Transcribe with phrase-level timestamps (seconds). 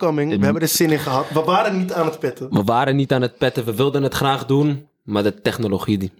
[0.00, 1.30] We hebben er zin in gehad.
[1.30, 2.48] We waren niet aan het petten.
[2.50, 6.12] We waren niet aan het petten, we wilden het graag doen, maar de technologie die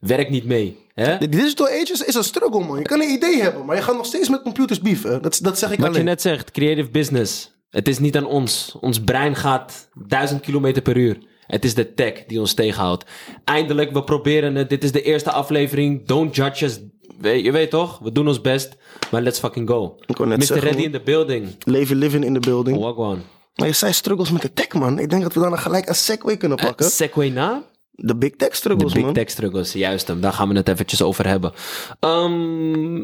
[0.00, 0.78] werkt niet mee.
[0.94, 1.18] Hè?
[1.18, 2.78] De digital age is, een struggle, man.
[2.78, 5.22] Je kan een idee hebben, maar je gaat nog steeds met computers beefen.
[5.22, 7.50] Dat, dat zeg ik Wat je net zegt, creative business.
[7.70, 8.76] Het is niet aan ons.
[8.80, 11.18] Ons brein gaat 1000 kilometer per uur.
[11.46, 13.04] Het is de tech die ons tegenhoudt.
[13.44, 14.68] Eindelijk, we proberen het.
[14.68, 16.06] Dit is de eerste aflevering.
[16.06, 16.80] Don't judge us.
[17.20, 17.98] We- Je weet toch?
[17.98, 18.76] We doen ons best.
[19.10, 19.96] Maar let's fucking go.
[20.18, 20.42] Mr.
[20.42, 21.56] zeggen, Ready in the building.
[21.64, 22.78] Leave living in the building.
[22.80, 23.22] Wagwan.
[23.54, 24.98] Maar je zei struggles met de tech, man.
[24.98, 26.86] Ik denk dat we dan gelijk een segue kunnen pakken.
[26.90, 27.62] Segway na?
[27.90, 29.12] De big tech De struggles, big man.
[29.12, 30.20] tech struggles, juist hem.
[30.20, 31.52] Daar gaan we het eventjes over hebben.
[32.00, 33.00] Ehm,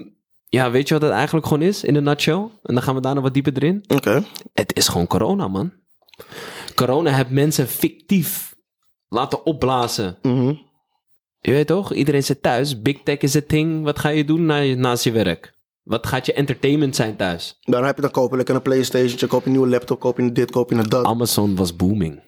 [0.48, 2.48] ja, weet je wat het eigenlijk gewoon is in een nutshell?
[2.62, 3.84] En dan gaan we daarna wat dieper erin.
[3.88, 4.24] Oké.
[4.54, 5.72] Het is gewoon corona, man.
[6.74, 8.54] Corona heeft mensen fictief
[9.08, 10.16] laten opblazen.
[10.22, 10.54] Mhm.
[11.40, 11.92] Je weet toch?
[11.92, 12.82] Iedereen zit thuis.
[12.82, 13.84] Big tech is het thing.
[13.84, 15.54] Wat ga je doen na je, naast je werk?
[15.82, 17.58] Wat gaat je entertainment zijn thuis?
[17.60, 20.32] Dan heb je dan kopen lekker een Playstation, koop je een nieuwe laptop, koop je
[20.32, 21.04] dit, koop je dat.
[21.04, 22.20] Amazon was booming.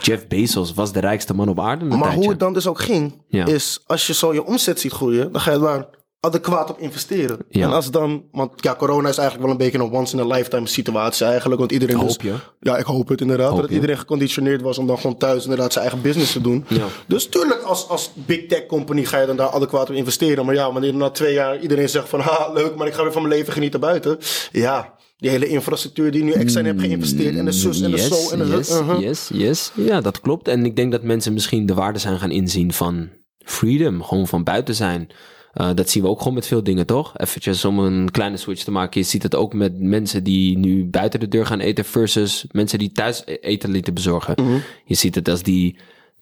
[0.00, 1.84] Jeff Bezos was de rijkste man op aarde.
[1.84, 2.18] Maar tijdje.
[2.18, 3.46] hoe het dan dus ook ging, Ja.
[3.46, 5.86] is als je zo je omzet ziet groeien, dan ga je daar
[6.20, 7.38] adequaat op investeren.
[7.48, 7.66] Ja.
[7.66, 10.34] En als dan, want ja, corona is eigenlijk wel een beetje een once in a
[10.36, 12.34] lifetime situatie eigenlijk, want iedereen Hoop dus, je.
[12.60, 13.74] ja, ik hoop het inderdaad, Hoop dat je.
[13.74, 16.64] iedereen geconditioneerd was om dan gewoon thuis inderdaad zijn eigen business te doen.
[16.68, 16.84] Ja.
[17.06, 20.44] Dus tuurlijk, als, als big tech company ga je dan daar adequaat op investeren.
[20.44, 23.12] Maar ja, wanneer na twee jaar iedereen zegt van, ha, leuk, maar ik ga weer
[23.12, 24.18] van mijn leven genieten buiten.
[24.52, 27.98] Ja, die hele infrastructuur die nu extra in hebt geïnvesteerd en de zus en de
[27.98, 29.00] zo en de yes, uh-huh.
[29.00, 29.72] yes, yes.
[29.74, 30.48] Ja, dat klopt.
[30.48, 33.08] En ik denk dat mensen misschien de waarde zijn gaan inzien van
[33.44, 34.02] freedom.
[34.02, 35.10] Gewoon van buiten zijn.
[35.52, 37.18] Eh, dat zien we ook gewoon met veel dingen, toch?
[37.18, 39.00] Eventjes om een kleine switch te maken.
[39.00, 41.84] Je ziet het ook met mensen die nu buiten de deur gaan eten...
[41.84, 44.34] versus mensen die thuis e- eten lieten bezorgen.
[44.42, 44.58] Mhm.
[44.84, 45.76] Je ziet het als die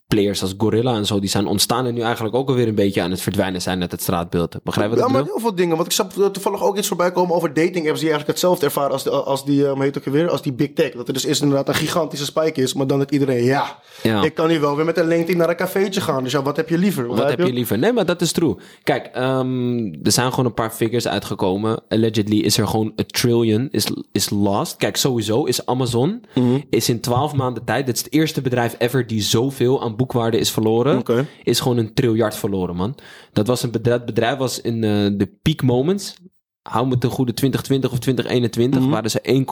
[0.07, 1.21] players als Gorilla en zo...
[1.21, 3.81] die zijn ontstaan en nu eigenlijk ook alweer een beetje aan het verdwijnen zijn...
[3.81, 4.57] uit het straatbeeld.
[4.63, 5.77] Begrijp je wat Ja, maar heel veel dingen.
[5.77, 8.93] Want ik zag toevallig ook iets voorbij komen over dating apps die eigenlijk hetzelfde ervaren
[8.93, 10.91] als, de, als die, eh, hoe heet ook weer, als die big tech.
[10.93, 14.23] Dat er dus eerst inderdaad een gigantische spike is, maar dan dat iedereen, ja, Ja.
[14.23, 16.23] ik kan nu wel weer met een LinkedIn naar een cafeetje gaan.
[16.23, 17.07] Dus ja, wat heb je liever?
[17.07, 17.79] Wat heb je liever?
[17.79, 18.57] Nee, maar dat is true.
[18.83, 21.83] Kijk, ehm, er zijn gewoon een paar figures uitgekomen.
[21.89, 24.77] Allegedly is er gewoon een trillion is, is lost.
[24.77, 26.25] Kijk, sowieso is Amazon
[26.71, 30.39] is in 12 maanden tijd, dit is het eerste bedrijf ever die zoveel aan boekwaarde
[30.39, 31.03] is verloren,
[31.43, 32.95] is gewoon een triljard verloren, man.
[33.33, 36.15] Dat was een bedrijf, bedrijf was in eh, de peak moments,
[36.63, 39.45] hou me ten goede 2020 of 2021, waren ze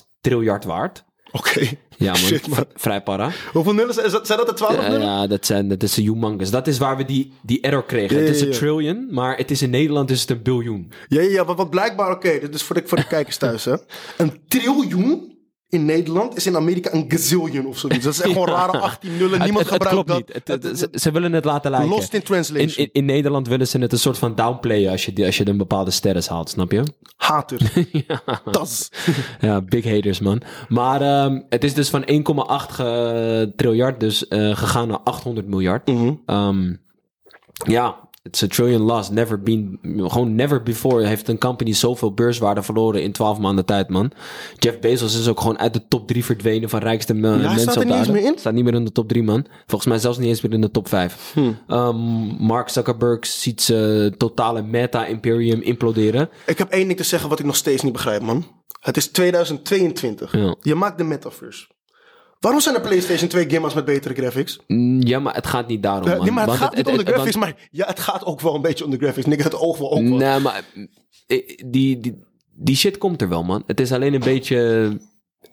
[0.00, 1.04] 1,88 triljard waard.
[1.32, 1.68] Oké.
[1.96, 2.20] Ja, man.
[2.30, 2.64] Shit, man.
[2.74, 3.30] Vrij para.
[3.52, 6.50] Hoeveel nullen zijn, zijn dat er 12 Ja, dat, zijn, dat is een humongous.
[6.50, 8.16] Dat is waar we die, die error kregen.
[8.16, 8.58] Ja, het is ja, een ja.
[8.58, 10.92] trillion, maar het is in Nederland is het een biljoen.
[11.08, 13.64] Ja, ja, ja, wat, wat blijkbaar, oké, dit is voor de, voor de kijkers thuis,
[13.64, 13.76] hè.
[14.16, 15.31] Een triljoen
[15.72, 18.04] in Nederland is in Amerika een gazillion of zoiets.
[18.04, 19.40] Dat is echt gewoon rare 18 nullen.
[19.40, 20.08] Niemand het, het, gebruikt
[20.46, 20.62] dat.
[20.62, 20.78] niet.
[20.78, 21.88] Ze, ze willen het laten lijken.
[21.90, 22.68] Lost in translation.
[22.68, 25.48] in, in, in Nederland willen ze het een soort van downplayen als je, als je
[25.48, 26.82] een bepaalde sterren haalt, snap je?
[27.16, 27.60] Hater.
[28.50, 28.88] Tas.
[29.40, 30.42] Ja, big haters, man.
[30.68, 35.90] Maar ehm, het is dus van 1,8 ge- triljard dus eh, gegaan naar 800 miljard.
[36.26, 36.74] Ehm,
[37.66, 39.10] ja, het is a trillion loss.
[39.10, 43.88] Never been, gewoon never before heeft een company zoveel beurswaarde verloren in 12 maanden tijd,
[43.88, 44.12] man.
[44.58, 47.74] Jeff Bezos is ook gewoon uit de top 3 verdwenen van rijkste eh, mensen staat
[47.74, 48.20] er op niet eens aarde.
[48.20, 48.38] meer in?
[48.38, 49.46] Staat niet meer in de top 3, man.
[49.66, 51.32] Volgens mij zelfs niet eens meer in de top 5.
[51.34, 51.52] Hm.
[51.66, 51.96] Ehm,
[52.38, 56.30] Mark Zuckerberg ziet zijn totale meta-imperium imploderen.
[56.46, 58.46] Ik heb één ding te zeggen wat ik nog steeds niet begrijp, man.
[58.80, 60.32] Het is 2022.
[60.32, 60.54] Ja.
[60.60, 61.66] Je maakt de metaverse.
[62.42, 64.58] Waarom zijn er PlayStation 2 gamers met betere graphics?
[64.66, 66.22] Mm, Ja, maar het gaat niet daarom, Eh, man.
[66.24, 68.40] nee, maar het Want gaat niet om de want- graphics, maar ja, het gaat ook
[68.40, 69.26] wel een beetje om de graphics.
[69.26, 70.16] Nick, het oog wel ook wel.
[70.16, 70.62] Nee, maar
[71.26, 72.22] eh, die, die,
[72.54, 73.62] die shit komt er wel, man.
[73.66, 74.88] Het is alleen een beetje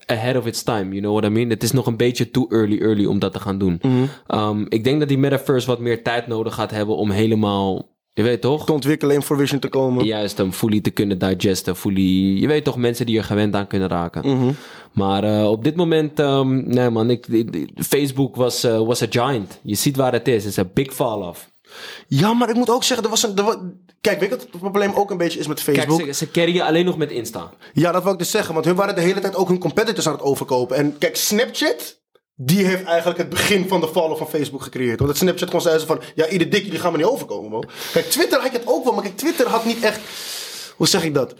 [0.05, 1.49] ahead of its time, you know what I mean?
[1.49, 3.79] Het is nog een beetje too early, early om dat te gaan doen.
[3.81, 4.03] Mhm.
[4.41, 7.85] Um, ik denk dat die metaverse wat meer tijd nodig gaat hebben om helemaal,
[8.19, 8.65] je weet toch?
[8.65, 10.05] Te ontwikkelen en voor Vision te komen.
[10.05, 12.39] Juist, hem fully te kunnen digesten, fully...
[12.41, 14.27] Je weet toch, mensen die er gewend aan kunnen raken.
[14.37, 14.51] Mhm.
[14.91, 19.05] Maar eh, op dit moment, ehm, nee man, ik, ik- Facebook was, eh, was a
[19.09, 19.59] giant.
[19.63, 21.49] Je ziet waar het is, het is een big fall-off.
[22.07, 23.35] Ja, maar ik moet ook zeggen, er was een...
[23.37, 23.61] Er wa-
[24.01, 25.97] Kijk, weet wat het probleem ook een beetje is met Facebook?
[25.99, 27.51] Kijk, ze, ze carryen alleen nog met Insta.
[27.73, 28.53] Ja, dat wil ik dus zeggen.
[28.53, 30.77] Want hun waren de hele tijd ook hun competitors aan het overkopen.
[30.77, 31.98] En kijk, Snapchat,
[32.41, 34.99] die heeft eigenlijk het begin van de vallen van Facebook gecreëerd.
[34.99, 37.49] Want het Snapchat gewoon zei ze van, ja, ieder dikje die gaan we niet overkomen,
[37.49, 37.63] bro.
[37.91, 39.99] Kijk, Twitter had je het ook wel, maar kijk, Twitter had niet echt...
[40.75, 41.33] Hoe zeg ik dat?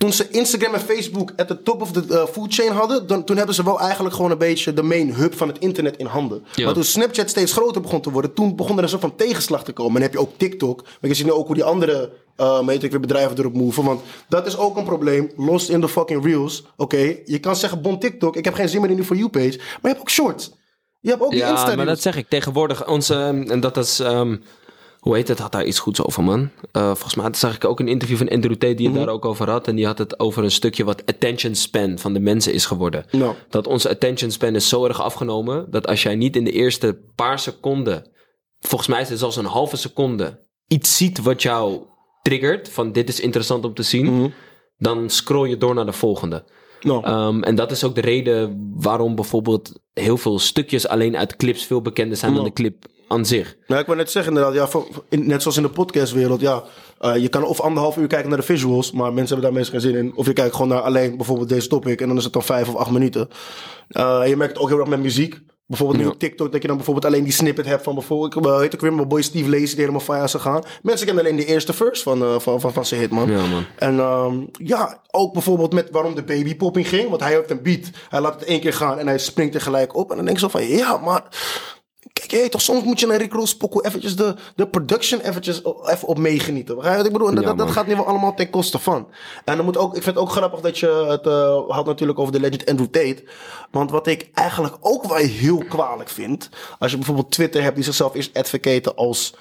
[0.00, 3.24] Toen ze Instagram en Facebook at the top of the uh, food chain hadden, dan,
[3.24, 6.06] toen hebben ze wel eigenlijk gewoon een beetje de main hub van het internet in
[6.06, 6.44] handen.
[6.54, 6.64] Ja.
[6.64, 9.64] Maar toen Snapchat steeds groter begon te worden, toen begon er een soort van tegenslag
[9.64, 9.94] te komen.
[9.94, 10.82] En dan heb je ook TikTok.
[10.82, 13.84] Maar je ziet nu ook hoe die andere uh, weet ik weer bedrijven erop moven.
[13.84, 15.30] Want dat is ook een probleem.
[15.36, 16.64] Lost in the fucking reels.
[16.76, 19.28] Oké, je kan zeggen, bon TikTok, ik heb geen zin meer in die For You
[19.28, 19.56] page.
[19.56, 20.50] Maar je hebt ook shorts.
[21.00, 22.88] Je hebt ook die Ja, Insta maar dat zeg ik tegenwoordig.
[22.88, 24.00] Onze, ehm, en dat is.
[24.00, 24.36] ehm,
[25.00, 26.50] hoe heet het, had daar iets goeds over, man.
[26.72, 29.24] Eh, volgens mij zag ik ook een interview van Andrew Tate die het daar ook
[29.24, 29.68] over had.
[29.68, 33.04] En die had het over een stukje wat attention span van de mensen is geworden.
[33.48, 36.98] Dat onze attention span is zo erg afgenomen dat als jij niet in de eerste
[37.14, 38.10] paar seconden,
[38.58, 41.80] volgens mij is het zelfs een halve seconde, iets ziet wat jou
[42.22, 44.32] triggert, van dit is interessant om te zien,
[44.78, 46.44] dan scroll je door naar de volgende.
[46.80, 51.64] Ehm, en dat is ook de reden waarom bijvoorbeeld heel veel stukjes alleen uit clips
[51.64, 53.56] veel bekender zijn dan de clip aan zich.
[53.66, 56.62] Nou, ik wou net zeggen inderdaad, ja, voor- in- net zoals in de podcastwereld, ja,
[56.98, 59.80] eh, je kan of anderhalf uur kijken naar de visuals, maar mensen hebben daar meestal
[59.80, 60.12] geen zin in.
[60.16, 62.68] Of je kijkt gewoon naar alleen bijvoorbeeld deze topic en dan is het dan vijf
[62.68, 63.28] of acht minuten.
[63.88, 65.40] Eh, je merkt het ook heel erg met muziek.
[65.66, 68.42] Bijvoorbeeld nu op TikTok, dat je dan bijvoorbeeld alleen die snippet hebt van bijvoorbeeld, ik
[68.42, 70.62] weet ook weer, mijn boy Steve Lacy die helemaal fire is gegaan.
[70.82, 73.30] Mensen kennen alleen de eerste verse van, eh, van, van, van zijn hit, man.
[73.30, 73.64] Ja, man.
[73.78, 77.08] En ehm, ja, ook bijvoorbeeld met waarom de baby popping ging.
[77.08, 77.90] Want hij heeft een beat.
[78.08, 80.10] Hij laat het één keer gaan en hij springt er gelijk op.
[80.10, 81.22] En dan denk ik zo van, ja, maar...
[82.26, 86.08] Kijk, toch soms moet je naar Rick Ross pokoe eventjes de, de production eventjes even
[86.08, 86.76] op meegenieten.
[87.06, 87.28] Ik bedoel?
[87.28, 89.08] En dat, Ja, dat, gaat nu wel allemaal ten koste van.
[89.44, 92.18] En dan moet ook, ik vind het ook grappig dat je het eh, had natuurlijk
[92.18, 93.24] over de legend Andrew Tate.
[93.70, 96.48] Want wat ik eigenlijk ook wel heel kwalijk vind.
[96.78, 99.34] Als je bijvoorbeeld Twitter hebt die zichzelf eerst advocaten als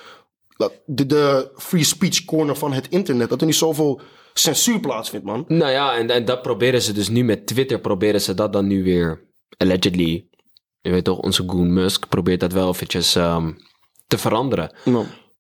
[0.58, 3.30] dat- de, de free speech corner van het internet.
[3.30, 4.02] Dat er niet zoveel
[4.34, 5.46] censuur plaatsvindt, man.
[5.48, 8.68] Nou ja, en, en dat proberen ze dus nu met Twitter, proberen ze dat dan
[8.68, 9.28] nu weer,
[9.58, 10.29] allegedly,
[10.89, 13.51] je weet toch, onze Goon Musk probeert dat wel eventjes ehm,
[14.07, 14.71] te veranderen.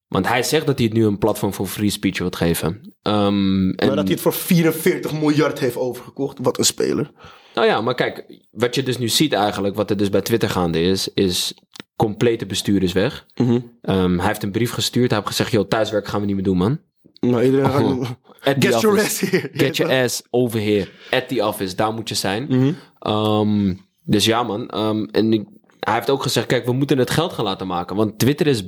[0.07, 2.93] Want hij zegt dat hij het nu een platform voor free speech wil geven.
[3.01, 6.37] En, maar dat hij het voor 44 miljard heeft overgekocht.
[6.41, 7.11] Wat een speler.
[7.53, 10.49] Nou ja, maar kijk, wat je dus nu ziet eigenlijk, wat er dus bij Twitter
[10.49, 11.53] gaande is, is
[11.95, 13.25] complete bestuur is weg.
[13.35, 13.59] Mhm.
[13.81, 16.43] Ehm, hij heeft een brief gestuurd, hij heeft gezegd, joh, thuiswerk gaan we niet meer
[16.43, 16.79] doen, man.
[17.19, 18.17] Nou, iedereen gaat...
[18.43, 19.25] At the Get your office.
[19.25, 19.49] ass here.
[19.53, 20.87] Get your ass over here.
[21.11, 21.75] At the office.
[21.75, 22.75] Daar moet je zijn.
[22.99, 23.73] Ehm,
[24.09, 24.67] dus ja, man.
[24.69, 25.47] Ehm, en ik-
[25.79, 27.95] hij heeft ook gezegd: kijk, we moeten het geld gaan laten maken.
[27.95, 28.63] Want Twitter is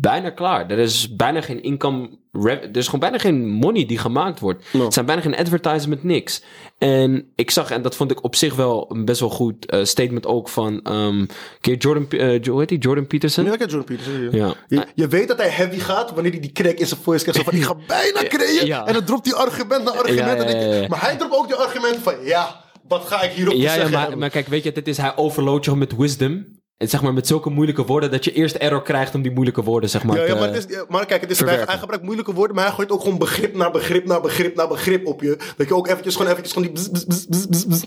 [0.00, 0.70] bijna klaar.
[0.70, 2.10] Er is bijna geen income.
[2.32, 4.64] Er is gewoon bijna geen money die gemaakt wordt.
[4.72, 4.86] No.
[4.86, 6.42] Er zijn bijna geen advertisement, niks.
[6.78, 9.84] En ik zag, en dat vond ik op zich wel een best wel goed eh,
[9.84, 10.80] statement ook van.
[10.82, 11.26] ehm
[11.60, 12.78] keer Jordan, eh, hoe heet die?
[12.78, 13.44] Jordan Peterson.
[13.44, 14.22] Ja, ik heb Jordan Peterson.
[14.30, 14.46] Ja.
[14.46, 14.54] Ja.
[14.68, 17.42] Je, je weet dat hij heavy gaat wanneer hij die crack in zijn voice krijgt.
[17.50, 18.66] Van, ik ga bijna creëren.
[18.74, 18.86] Ja.
[18.86, 20.42] En dan dropt hij argument na argument.
[20.42, 20.88] Ja, En ik-.
[20.88, 22.61] Maar hij dropt ook die argument van, ja,
[22.98, 24.18] wat ga ik hierop te Ja, ja zeggen maar, hebben?
[24.18, 26.60] maar kijk, weet je, dit is hij overloadt je met wisdom.
[26.76, 29.62] En zeg maar met zulke moeilijke woorden dat je eerst error krijgt om die moeilijke
[29.62, 30.16] woorden, zeg maar.
[30.16, 32.56] Ja, ja, maar, het is, ja, maar kijk, het is, hij, hij gebruikt moeilijke woorden,
[32.56, 35.36] maar hij gooit ook gewoon begrip na begrip na begrip na begrip op je.
[35.56, 37.84] Dat je ook eventjes gewoon eventjes gewoon die bzz, bzz,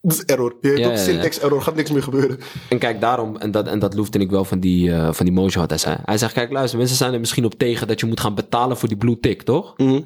[0.00, 0.56] bzz, error.
[0.60, 0.96] Je Ja, ja, ja.
[0.96, 2.38] syntax error, gaat niks meer gebeuren.
[2.68, 5.34] En kijk, daarom, en dat, en dat loefde ik wel van die, eh van die
[5.34, 5.96] Mojo had hij zei.
[6.04, 8.76] Hij zegt, kijk, luister, mensen zijn er misschien op tegen dat je moet gaan betalen
[8.76, 9.74] voor die blue tick, toch?
[9.76, 10.00] Mhm.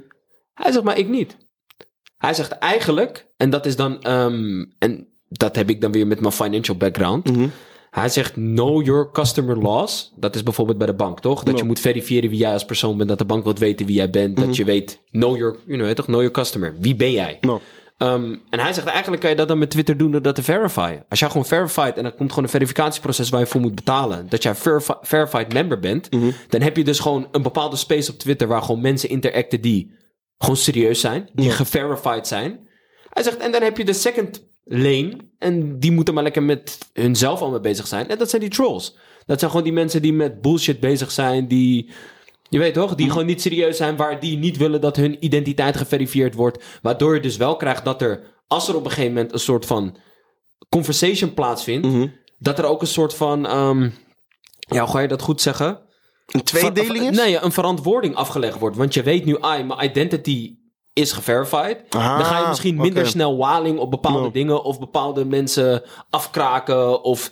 [0.54, 1.36] Hij zegt, maar ik niet.
[2.18, 6.20] Hij zegt eigenlijk, en dat is dan, ehm, en dat heb ik dan weer met
[6.20, 7.30] mijn financial background.
[7.36, 7.46] Mhm.
[7.90, 10.12] Hij zegt, know your customer laws.
[10.16, 11.42] Dat is bijvoorbeeld bij de bank, toch?
[11.42, 13.08] Dat je moet verifiëren wie jij als persoon bent.
[13.08, 14.36] Dat de bank wilt weten wie jij bent.
[14.38, 14.46] Mhm.
[14.46, 16.04] Dat je weet, know your, you know, toch?
[16.04, 16.74] Know your customer.
[16.78, 17.38] Wie ben jij?
[17.98, 20.42] Ehm, en hij zegt eigenlijk kan je dat dan met Twitter doen door dat te
[20.42, 21.04] verifyen.
[21.08, 24.26] Als jij gewoon verified en er komt gewoon een verificatieproces waar je voor moet betalen,
[24.28, 26.30] dat jij verifi- verified member bent, Mhm.
[26.48, 29.96] dan heb je dus gewoon een bepaalde space op Twitter waar gewoon mensen interacten die
[30.38, 31.52] gewoon serieus zijn, die Ja.
[31.52, 32.68] geverified zijn.
[33.08, 36.78] Hij zegt, en dan heb je de second lane en die moeten maar lekker met
[36.92, 38.08] hunzelf al mee bezig zijn.
[38.08, 38.96] En dat zijn die trolls.
[39.26, 41.90] Dat zijn gewoon die mensen die met bullshit bezig zijn, die
[42.48, 42.94] je weet toch?
[42.94, 43.12] Die Mhm.
[43.12, 46.64] gewoon niet serieus zijn, waar die niet willen dat hun identiteit geverifieerd wordt.
[46.82, 49.66] Waardoor je dus wel krijgt dat er, als er op een gegeven moment een soort
[49.66, 49.96] van
[50.68, 52.06] conversation plaatsvindt, Mhm.
[52.38, 53.82] dat er ook een soort van, ehm,
[54.58, 55.80] ja, hoe ga je dat goed zeggen?
[56.32, 57.16] Een tweedeling is?
[57.16, 58.76] Nee, een verantwoording afgelegd wordt.
[58.76, 60.56] Want je weet nu, ah, mijn identity
[60.92, 61.76] is geverified.
[61.90, 64.30] Ah, dan ga je misschien minder snel waling op bepaalde No.
[64.30, 64.62] dingen.
[64.64, 67.02] Of bepaalde mensen afkraken.
[67.02, 67.30] Of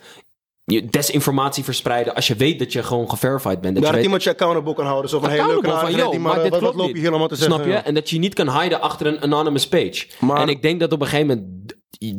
[0.64, 2.14] je desinformatie verspreiden.
[2.14, 3.74] Als je weet dat je gewoon geverified bent.
[3.74, 5.10] Dat Daar je dat iemand je accountable kan houden.
[5.10, 7.54] Zo van, hey, leuk van, yo, maar, maar dit wat, loop je allemaal te zeggen?
[7.54, 7.72] Snap je?
[7.72, 7.84] Ja.
[7.84, 10.06] En dat je niet kan hiden achter een anonymous page.
[10.20, 11.74] Maar- en ik denk dat op een gegeven moment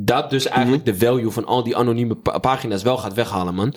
[0.08, 0.94] dat dus eigenlijk Mhm.
[0.98, 3.74] de value van al die anonieme pa- pagina's wel gaat weghalen, man.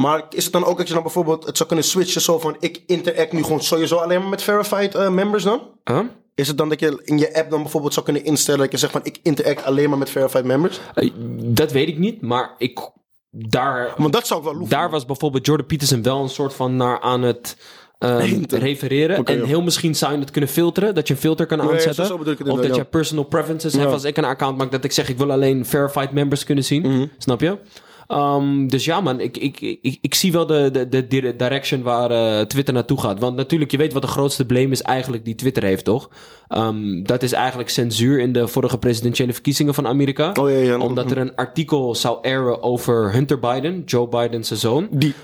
[0.00, 2.56] Maar is het dan ook dat je dan bijvoorbeeld het zou kunnen switchen zo van
[2.60, 5.60] ik interact nu gewoon sowieso alleen maar met verified eh, members dan?
[5.84, 6.00] Huh?
[6.34, 8.76] Is het dan dat je in je app dan bijvoorbeeld zou kunnen instellen dat je
[8.76, 10.80] zegt van ik interact alleen maar met verified members?
[10.94, 11.10] Eh,
[11.42, 12.90] dat weet ik niet, maar ik
[13.30, 14.78] daar Want dat zou ik wel loeven.
[14.78, 17.56] daar was bijvoorbeeld Jordan Peterson wel een soort van naar aan het
[17.98, 19.24] ehm, refereren.
[19.24, 20.94] En heel misschien zou je het kunnen filteren.
[20.94, 22.18] Dat je een filter kan aanzetten.
[22.50, 23.92] of dat je personal preferences hebt.
[23.92, 26.82] Als ik een account maak, dat ik zeg ik wil alleen verified members kunnen zien.
[26.82, 27.06] Mhm.
[27.18, 27.58] Snap je?
[28.10, 32.10] Ehm, dus ja, man, ik, ik, ik, ik zie wel de, de, de, direction waar
[32.10, 33.18] eh, Twitter naartoe gaat.
[33.18, 36.10] Want natuurlijk, je weet wat de grootste blame is eigenlijk die Twitter heeft, toch?
[36.48, 40.32] Ehm, dat is eigenlijk censuur in de vorige presidentiële verkiezingen van Amerika.
[40.40, 40.78] Oh ja, ja.
[40.78, 44.88] Omdat er een artikel zou airen over Hunter Biden, Joe Biden's zoon.
[44.90, 45.14] Die.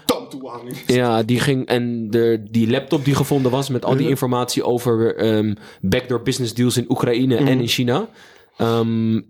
[0.86, 1.66] Ja, die ging.
[1.66, 6.54] En de, die laptop die gevonden was met al die informatie over ehm, backdoor business
[6.54, 8.08] deals in Oekraïne en in China.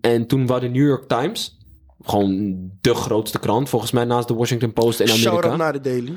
[0.01, 1.56] En toen was de New York Times.
[2.03, 5.31] Gewoon de grootste krant, volgens mij naast de Washington Post in Amerika.
[5.31, 6.17] Shout-out naar de Daily.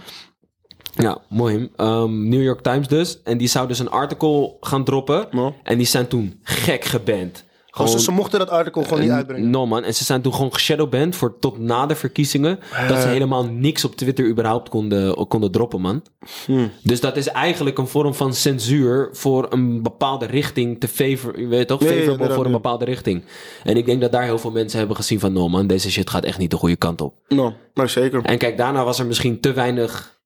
[0.95, 1.69] Ja, mooi.
[1.75, 3.21] Ehm, New York Times dus.
[3.23, 5.27] En die zou dus een artikel gaan droppen.
[5.63, 7.43] En die zijn toen gek geband.
[7.85, 9.49] Gewoon, ze, ze mochten dat artikel gewoon niet uitbrengen.
[9.49, 12.59] No man, en ze zijn toen gewoon geshadowband voor tot na de verkiezingen.
[12.87, 13.01] Dat Eh.
[13.01, 16.03] ze helemaal niks op Twitter überhaupt konden, konden droppen, man.
[16.45, 16.71] Hmm.
[16.83, 21.67] Dus dat is eigenlijk een vorm van censuur voor een bepaalde richting te favor, weet
[21.67, 23.23] toch, ja, favorable voor een bepaalde richting.
[23.63, 26.09] En ik denk dat daar heel veel mensen hebben gezien van, no man, deze shit
[26.09, 27.13] gaat echt niet de goede kant op.
[27.27, 28.23] No, maar zeker.
[28.23, 30.17] En kijk, daarna was er misschien te weinig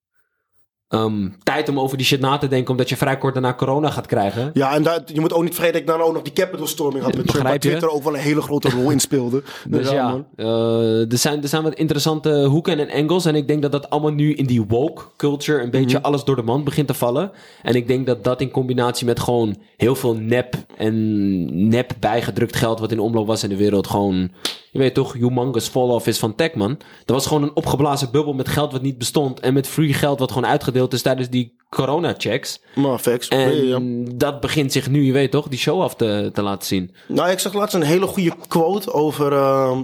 [0.88, 3.90] ehm, tijd om over die shit na te denken, omdat je vrij kort daarna corona
[3.90, 4.52] gaat krijgen.
[4.54, 6.68] Ja, en dat, je moet ook niet vergeten dat ik dan ook nog die Capitol
[6.68, 7.70] storming had met Begrijp je?
[7.70, 9.44] Twitter ook wel een hele grote rol in speelde.
[9.68, 13.26] Dus ja, eh, er, zijn, er zijn wat interessante hoeken en angles.
[13.26, 16.06] En ik denk dat dat allemaal nu in die woke culture een beetje Mhm.
[16.06, 17.32] alles door de mand begint te vallen.
[17.64, 22.56] En ik denk dat dat in combinatie met gewoon heel veel nep en nep bijgedrukt
[22.56, 24.32] geld wat in omloop was in de wereld gewoon...
[24.74, 26.78] Je weet toch, humongous fall-off is van tech, man.
[27.06, 29.40] Er was gewoon een opgeblazen bubbel met geld wat niet bestond.
[29.40, 32.62] En met free geld wat gewoon uitgedeeld is tijdens die corona-checks.
[32.76, 33.28] Maar facts.
[33.28, 34.06] En Ja, ja.
[34.16, 36.96] dat begint zich nu, je weet toch, die show af te, te laten zien.
[37.08, 39.34] Nou, ik zag laatst een hele goede quote over.
[39.34, 39.84] ehm,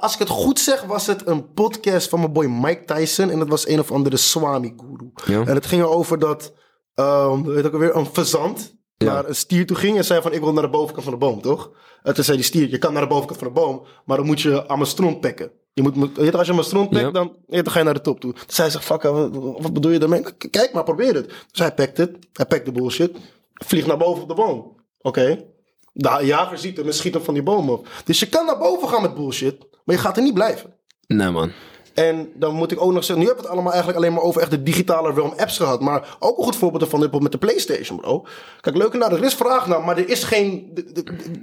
[0.00, 3.30] als ik het goed zeg, was het een podcast van mijn boy Mike Tyson.
[3.30, 5.10] En dat was een of andere Swami-guru.
[5.26, 5.40] Ja.
[5.46, 6.52] En het ging erover dat.
[6.94, 9.12] ehm weet ik alweer, een fazant Ja.
[9.12, 11.18] naar een stier toe ging en zei: van Ik wil naar de bovenkant van de
[11.18, 11.70] boom, toch?
[12.02, 14.26] En toen zei die stier: Je kan naar de bovenkant van de boom, maar dan
[14.26, 15.50] moet je aan mijn stront pekken.
[15.72, 17.10] Je moet, je, als je aan mijn stront pekt, Ja.
[17.10, 18.32] dan, dan ga je naar de top toe.
[18.32, 20.22] Toen zei ze: Fuck, wat, wat bedoel je daarmee?
[20.50, 21.26] Kijk maar, probeer het.
[21.50, 22.16] Dus hij pakt het.
[22.32, 23.16] Hij pakt de bullshit.
[23.54, 24.76] Vliegt naar boven op de boom.
[25.00, 25.44] Oké.
[25.92, 27.88] De jager ziet hem en schiet hem van die boom op.
[28.04, 30.74] Dus je kan naar boven gaan met bullshit, maar je gaat er niet blijven.
[31.06, 31.50] Nee, man.
[31.96, 34.22] En dan moet ik ook nog zeggen, nu hebben we het allemaal eigenlijk alleen maar
[34.22, 35.80] over echt de digitale realm apps gehad.
[35.80, 38.26] Maar ook een goed voorbeeld ervan bijvoorbeeld met de PlayStation, bro.
[38.60, 40.72] Kijk, leuk en nou, er is vraag naar, maar er is geen,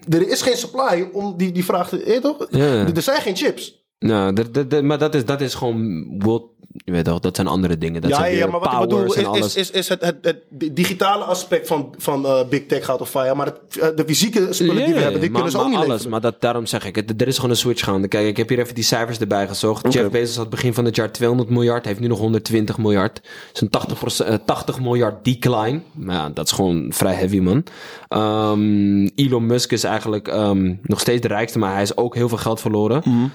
[0.09, 2.47] er is geen supply om die, die vraag te, weet toch?
[2.49, 3.82] Ja, Er zijn geen chips.
[4.03, 4.33] Nou,
[4.81, 6.43] maar dat is, dat is gewoon world,
[6.85, 8.01] je weet toch, dat zijn andere dingen.
[8.01, 9.55] Dat ja, zijn ja, maar wat ik bedoel is, alles.
[9.55, 10.41] is, is, is het, het, het
[10.75, 13.35] digitale aspect van, van eh, Big Tech gaat of fire.
[13.35, 15.75] Maar het, eh, de fysieke spullen die we hebben, die maar, kunnen ze ook niet
[15.75, 16.11] alles, leveren.
[16.11, 18.07] Maar dat, daarom zeg ik, het, er is gewoon een switch gaande.
[18.07, 19.93] Kijk, ik heb hier even die cijfers erbij gezocht.
[19.93, 23.13] Jeff Bezos had begin van het jaar 200 miljard, heeft nu nog 120 miljard.
[23.13, 25.79] Dat is een 80, eh, 80 miljard decline.
[25.91, 27.63] Maar ja, dat is gewoon vrij heavy, man.
[28.07, 32.29] Ehm, Elon Musk is eigenlijk ehm, nog steeds de rijkste, maar hij is ook heel
[32.29, 33.01] veel geld verloren.
[33.05, 33.27] Mhm.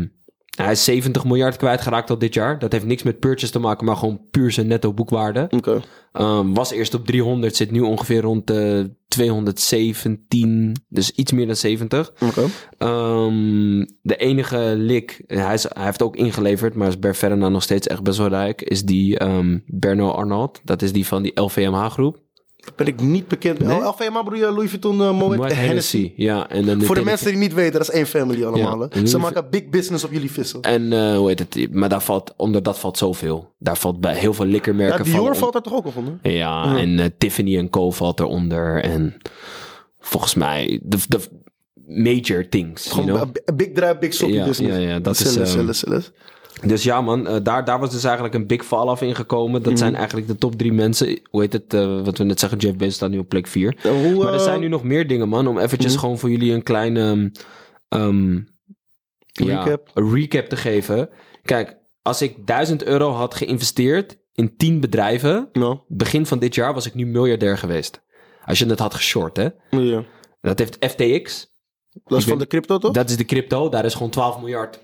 [0.00, 0.06] Ehm,
[0.56, 2.58] hij is 70 miljard kwijtgeraakt al dit jaar.
[2.58, 5.46] Dat heeft niks met purchase te maken, maar gewoon puur zijn netto boekwaarde.
[6.12, 11.56] Um, was eerst op 300, zit nu ongeveer rond de 217, dus iets meer dan
[11.56, 12.12] 70.
[12.20, 12.46] Oké.
[12.86, 17.48] Um, de enige lik, hij, is, hij heeft ook ingeleverd, maar is per verre na
[17.48, 20.60] nog steeds echt best wel rijk, is die um, Berno Arnault.
[20.64, 22.24] Dat is die van die LVMH-groep.
[22.74, 23.58] Ben ik niet bekend.
[23.58, 23.76] Nee?
[23.76, 26.12] Oh, LVMA bedoel je Louis Vuitton, uh, Moet Moet Hennessy.
[26.16, 28.88] Ja, en dan Voor de mensen die niet weten, dat is één family allemaal.
[28.90, 29.06] Ja.
[29.06, 30.62] Ze maken big business op jullie vissen.
[30.62, 31.74] En uh, hoe heet het?
[31.74, 33.54] Maar daar valt, onder dat valt zoveel.
[33.58, 36.18] Daar valt bij heel veel likkermerken Ja, vallen Dior valt er toch ook al onder?
[36.22, 37.90] Ja, en eh, Tiffany Co.
[37.90, 38.82] valt eronder.
[38.82, 39.16] En
[39.98, 41.20] volgens mij de, de
[41.86, 43.36] major things, you Gewoon know?
[43.44, 44.76] een big drive, big soppy Ja, business.
[44.76, 46.00] ja, ja, dat is, Zullen, ehm.
[46.64, 49.62] Dus ja man, eh, daar, daar was dus eigenlijk een big fall-off in gekomen.
[49.62, 51.20] Dat zijn eigenlijk de top drie mensen.
[51.30, 53.76] Hoe heet het, eh, wat we net zeggen, Jeff Bezos staat nu op plek vier.
[53.82, 56.30] Ja, hoe, Maar er eh, zijn nu nog meer dingen man, om eventjes gewoon voor
[56.30, 57.28] jullie een kleine ehm,
[57.88, 58.34] ehm,
[59.26, 59.90] ja, Recap.
[59.94, 61.08] een recap te geven.
[61.42, 65.50] Kijk, als ik 1000 euro had geïnvesteerd in 10 bedrijven,
[65.88, 68.04] begin van dit jaar was ik nu miljardair geweest.
[68.44, 69.48] Als je het had geshort, hè.
[69.70, 70.04] ja.
[70.40, 71.54] Dat heeft FTX.
[72.04, 72.92] Dat is van de crypto, toch?
[72.92, 73.68] Dat is de crypto.
[73.68, 74.80] Daar is gewoon 12 miljard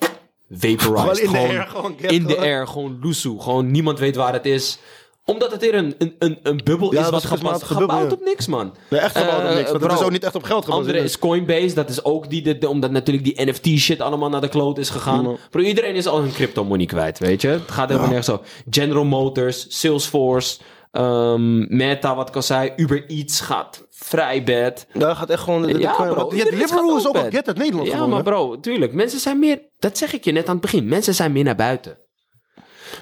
[0.52, 1.28] vaporized.
[1.28, 3.42] Gewoon in de Gewoon air, gewoon in de air, gewoon loesoe.
[3.42, 4.78] Gewoon niemand weet waar het is.
[5.24, 8.16] Omdat het weer een, een, een, een bubbel Ja, is wat gebubbel, gebouwd ja.
[8.16, 8.74] op niks, man.
[8.90, 9.70] Nee, echt gebouwd op Eh, niks.
[9.70, 11.04] Want is ook niet echt op geld Andere gebaseerd.
[11.08, 11.74] is Coinbase.
[11.74, 14.78] Dat is ook die, de, de- omdat natuurlijk die NFT shit allemaal naar de kloot
[14.78, 15.28] is gegaan.
[15.30, 15.36] Ja.
[15.50, 17.48] Bro, iedereen is al hun crypto money kwijt, weet je.
[17.48, 18.42] Het gaat helemaal nergens zo.
[18.70, 20.58] General Motors, Salesforce,
[20.90, 22.72] ehm, Meta, wat ik al zei.
[22.76, 24.86] Uber Eats gaat vrij bad.
[24.92, 25.78] Daar gaat echt gewoon...
[25.78, 26.34] Ja, bro.
[26.34, 28.92] Ja, Deliveroo is ook al get uit Nederland Ja, gewoon, maar bro, tuurlijk.
[28.92, 29.60] Mensen zijn meer...
[29.78, 30.88] Dat zeg ik je net aan het begin.
[30.88, 31.98] Mensen zijn meer naar buiten.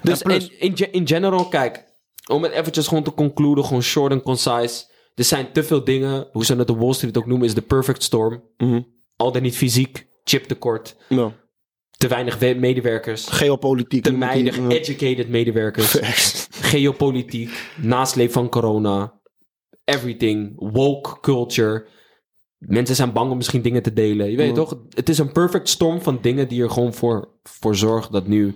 [0.03, 1.89] Dus Ja, in, in, in general, kijk...
[2.31, 4.85] Om het eventjes gewoon te concluden, gewoon short en concise.
[5.15, 7.61] Er zijn te veel dingen, hoe ze het de Wall Street ook noemen, is de
[7.63, 8.43] perfect storm.
[8.57, 8.81] Mhm.
[9.17, 11.33] Al dan niet fysiek, chiptekort, Ja.
[11.97, 14.03] te weinig we- medewerkers, Geopolitiek.
[14.03, 15.97] te weinig educated medewerkers,
[16.51, 19.20] geopolitiek, nasleep van corona,
[19.95, 21.87] everything, woke culture.
[22.59, 24.31] Mensen zijn bang om misschien dingen te delen.
[24.31, 24.55] Je weet Ja.
[24.55, 24.79] toch?
[24.89, 28.55] Het is een perfect storm van dingen die er gewoon voor, voor zorgt dat nu...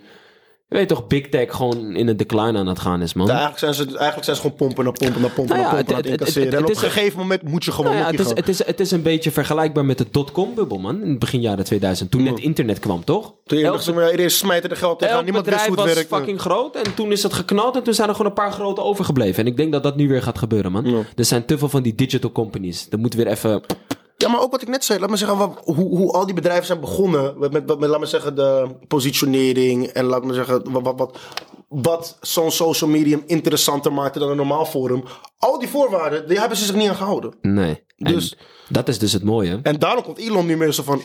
[0.75, 3.27] Je weet toch, Big Tech gewoon in een decline aan het gaan is, man.
[3.27, 5.75] Ja, eigenlijk, zijn ze, eigenlijk zijn ze gewoon pompen naar pompen naar pompen Nou naar
[5.77, 6.49] pompen het- het incasseren.
[6.49, 8.65] het- en op een gegeven moment moet je gewoon Nou ja, het, is, het, is,
[8.67, 11.03] het is een beetje vergelijkbaar met de dotcom-bubbel, man.
[11.03, 12.11] In het begin jaren 2000.
[12.11, 13.35] Toen net internet kwam, toch?
[13.47, 15.25] Toen je dacht, iedereen smijt er geld tegenaan.
[15.25, 16.15] Niemand wist hoe het was werkte.
[16.17, 18.81] fucking groot en toen is het geknald en toen zijn er gewoon een paar grote
[18.83, 19.45] overgebleven.
[19.45, 21.05] En ik denk dat dat nu weer gaat gebeuren, man.
[21.17, 22.87] Er zijn te veel van die digital companies.
[22.91, 23.61] Er moet weer even...
[24.17, 24.99] Ja, maar ook wat ik net zei.
[24.99, 27.39] Laat me zeggen, wat, hoe, hoe al die bedrijven zijn begonnen.
[27.39, 29.87] Met, met, met, laat me zeggen, de positionering.
[29.87, 31.19] En laat me zeggen, wat, wat, wat,
[31.69, 35.05] wat zo'n social medium interessanter maakte dan een normaal forum.
[35.39, 37.35] Al die voorwaarden, die hebben ze zich niet aan gehouden.
[37.43, 37.85] Nee.
[37.97, 38.37] Dus-
[38.69, 39.61] dat is dus het mooie.
[39.63, 41.03] En daarom komt Elon nu meer zo van...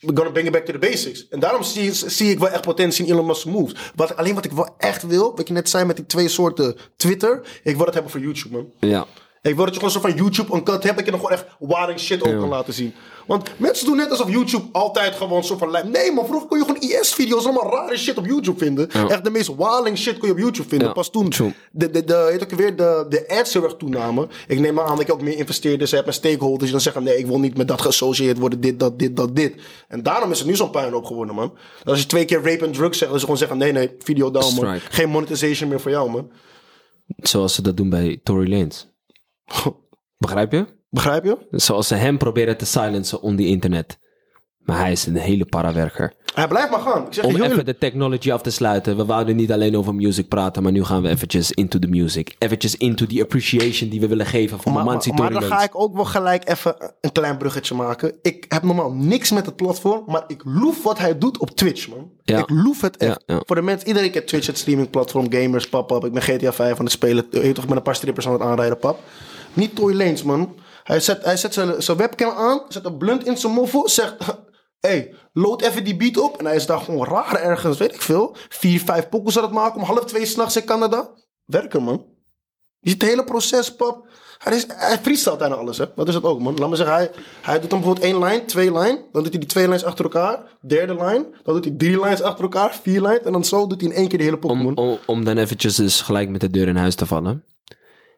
[0.00, 1.28] We're gonna bring it back to the basics.
[1.28, 3.92] En daarom zie, zie ik wel echt potentie in Elon Musk's moves.
[3.94, 6.76] Wat, alleen wat ik wel echt wil, wat je net zei met die twee soorten
[6.96, 7.60] Twitter.
[7.62, 8.90] Ik wil het hebben voor YouTube, man.
[8.90, 9.06] Ja.
[9.46, 10.96] Ik wil dat je gewoon zo van YouTube een cut hebt.
[10.96, 12.94] Dat je nog gewoon echt waring shit ook kan laten zien.
[13.26, 15.70] Want mensen doen net alsof YouTube altijd gewoon zo van...
[15.90, 18.90] Nee man, vroeger kon je gewoon IS-video's allemaal rare shit op YouTube vinden.
[18.90, 20.88] Echt de meest waling shit kon je op YouTube vinden.
[20.88, 21.32] Ja, Pas toen
[21.72, 24.28] de, de, de, heet ook weer de, de ads heel erg toenamen.
[24.46, 26.62] Ik neem maar aan dat je ook meer investeerders hebt en stakeholders.
[26.62, 28.60] Die dan zeggen, nee, ik wil niet met dat geassocieerd worden.
[28.60, 29.54] Dit, dat, dit, dat, dit.
[29.88, 31.52] En daarom is het nu zo'n puinhoop geworden, man.
[31.84, 33.58] Als je twee keer rape en drugs zegt, dan ze gewoon zeggen...
[33.58, 34.80] Nee, nee, video down, man.
[34.80, 36.30] Geen monetization meer voor jou, man.
[37.16, 38.86] Zoals ze dat doen bij Tory Lanez.
[40.18, 40.66] Begrijp je?
[40.90, 41.46] Begrijp je?
[41.50, 43.98] Zoals ze hem proberen te silencen on die internet.
[44.66, 46.12] Maar hij is een hele parawerker.
[46.34, 47.06] Hij blijft maar gaan.
[47.06, 48.96] Ik zeg Om even de technology af te sluiten.
[48.96, 52.34] We wouden niet alleen over music praten, maar nu gaan we eventjes into the music.
[52.38, 55.80] Eventjes into the appreciation die we willen geven voor Maar, Mamansi maar, dan ga ik
[55.80, 58.14] ook wel gelijk even een klein bruggetje maken.
[58.22, 61.88] Ik heb normaal niks met het platform, maar ik loef wat hij doet op Twitch,
[61.88, 62.10] man.
[62.22, 62.38] Ja.
[62.38, 63.22] Ik loef het echt.
[63.26, 63.42] Ja, ja.
[63.46, 66.04] Voor de mensen, iedereen kent Twitch, het streamingplatform, gamers, pap, pap.
[66.04, 67.26] Ik ben GTA 5 aan het spelen.
[67.30, 69.00] Weet toch, met een paar strippers aan het aanrijden, pap.
[69.56, 70.54] Niet Toy Lanes, man.
[70.82, 74.14] Hij zet, hij zet zijn, zijn webcam aan, zet een blunt in zijn moffel, zegt...
[74.86, 76.38] hey, load even die beat op.
[76.38, 78.36] En hij is daar gewoon raar ergens, weet ik veel.
[78.48, 81.10] Vier, vijf pokkels aan het maken om half twee s'nachts in Canada.
[81.44, 82.04] Werken, man.
[82.80, 84.08] Je ziet het hele proces, pap.
[84.38, 85.84] Hij, is, hij freestylt bijna alles, hè.
[85.94, 86.56] Dat is het ook, man.
[86.56, 87.10] Laat me zeggen, hij,
[87.42, 88.96] hij doet dan bijvoorbeeld één lijn, twee lijn.
[89.12, 90.58] Dan doet hij die twee lijns achter elkaar.
[90.60, 91.26] Derde lijn.
[91.42, 92.78] Dan doet hij drie lijns achter elkaar.
[92.82, 93.24] Vier lijn.
[93.24, 94.76] En dan zo doet hij in één keer de hele Om, Pokémon.
[94.76, 97.44] om, om dan eventjes dus gelijk met de deur in huis te vallen.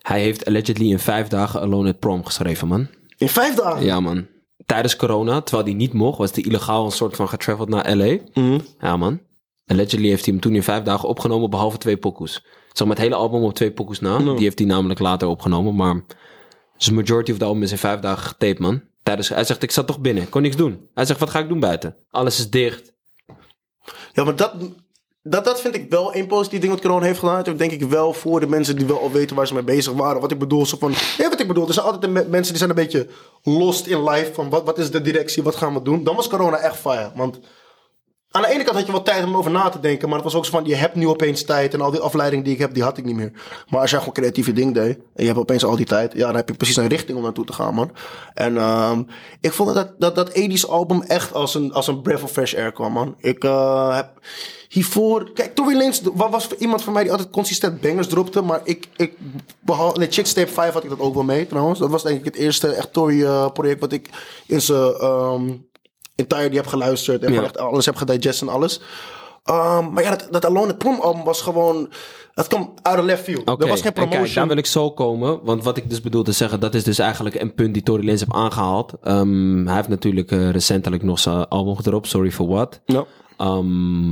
[0.09, 2.89] Hij heeft allegedly in vijf dagen Alone at Prom geschreven, man.
[3.17, 3.85] In vijf dagen.
[3.85, 4.27] Ja, man.
[4.67, 8.19] Tijdens corona, terwijl hij niet mocht, was hij illegaal een soort van getraveld naar L.A.
[8.35, 8.59] Mhm.
[8.81, 9.21] Ja, man.
[9.67, 12.33] Allegedly heeft hij hem toen in vijf dagen opgenomen, behalve twee pokoes.
[12.73, 14.19] Zeg maar het hele album op twee pokoes na.
[14.19, 16.05] Die heeft hij namelijk later opgenomen, maar...
[16.77, 18.83] Zijn majority of the album is in vijf dagen getaped, man.
[19.03, 20.89] Tijdens, hij zegt, ik zat toch binnen, kon niks doen.
[20.95, 21.97] Hij zegt, wat ga ik doen buiten?
[22.11, 22.93] Alles is dicht.
[24.13, 24.55] Ja, maar dat,
[25.29, 27.43] dat, dat vind ik wel een positief ding wat corona heeft gedaan.
[27.43, 29.93] Dat denk ik wel voor de mensen die wel al weten waar ze mee bezig
[29.93, 30.21] waren.
[30.21, 30.95] Wat ik bedoel, zo van...
[31.17, 31.67] Ja, wat ik bedoel.
[31.67, 33.07] Er zijn altijd mensen die zijn een beetje
[33.43, 34.33] lost in life.
[34.35, 36.05] Van wat, wat is de directie, wat gaan we doen?
[36.05, 37.11] Dan was corona echt fire.
[37.15, 37.39] Want
[38.31, 40.07] aan de ene kant had je wel tijd om over na te denken.
[40.09, 41.75] Maar het was ook zo van, je hebt nu opeens tijd.
[41.75, 43.33] En al die afleiding die ik heb, die had ik niet meer.
[43.69, 44.97] Maar als jij gewoon creatieve ding deed.
[44.97, 46.13] En je hebt opeens al die tijd.
[46.13, 47.91] Ja, dan heb je precies een richting om naartoe te gaan, man.
[48.35, 49.03] En ehm,
[49.41, 52.55] ik vond dat dat, dat 80s album echt als een, als een breath of fresh
[52.55, 53.15] air kwam, man.
[53.19, 54.11] Ik eh, heb
[54.69, 55.33] hiervoor...
[55.33, 58.43] Kijk, Tory Lanez wa- was iemand van mij die altijd consistent bangers dropte.
[58.43, 58.89] Maar ik...
[58.97, 59.13] ik
[59.61, 61.79] behalve, nee, Chicks Tape 5 had ik dat ook wel mee, trouwens.
[61.79, 64.09] Dat was denk ik het eerste echt Tory eh, project wat ik
[64.47, 65.51] in ehm
[66.19, 67.23] entirety heb geluisterd.
[67.23, 67.43] En Ja.
[67.43, 68.81] echt alles heb gedigest en alles.
[69.45, 71.91] Ehm, maar ja, dat, dat Alone at Prom album was gewoon...
[72.35, 73.51] Het kwam uit de left field.
[73.51, 74.35] Oké, Er was geen en kijk, promotion.
[74.35, 75.41] daar wil ik zo komen.
[75.45, 78.05] Want wat ik dus bedoel te zeggen, dat is dus eigenlijk een punt die Tory
[78.05, 78.93] Lanez heeft aangehaald.
[79.03, 82.81] Ehm, hij heeft natuurlijk eh, recentelijk nog zijn album gedropt, Sorry for What.
[82.85, 83.05] Ja.
[83.37, 84.09] Ehm,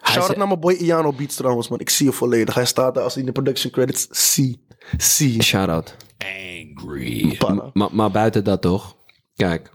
[0.00, 1.80] hij Shout out naar mijn boy Iano Beats trouwens, man.
[1.80, 2.54] Ik zie je volledig.
[2.54, 4.06] Hij staat daar als hij in de production credits.
[4.10, 4.66] Zie.
[4.96, 5.42] Zie.
[5.42, 5.96] Shout-out.
[6.18, 7.36] Angry.
[7.38, 7.70] Panna.
[7.72, 8.96] Maar, maar buiten dat toch,
[9.34, 9.70] kijk.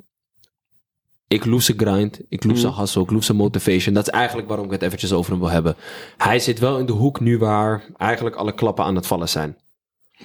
[1.29, 2.73] Ik zijn grind, ik loef Mm.
[2.73, 3.93] hustle, ik zijn motivation.
[3.93, 5.75] Dat is eigenlijk waarom ik het eventjes over hem wil hebben.
[6.17, 9.57] Hij zit wel in de hoek nu waar eigenlijk alle klappen aan het vallen zijn.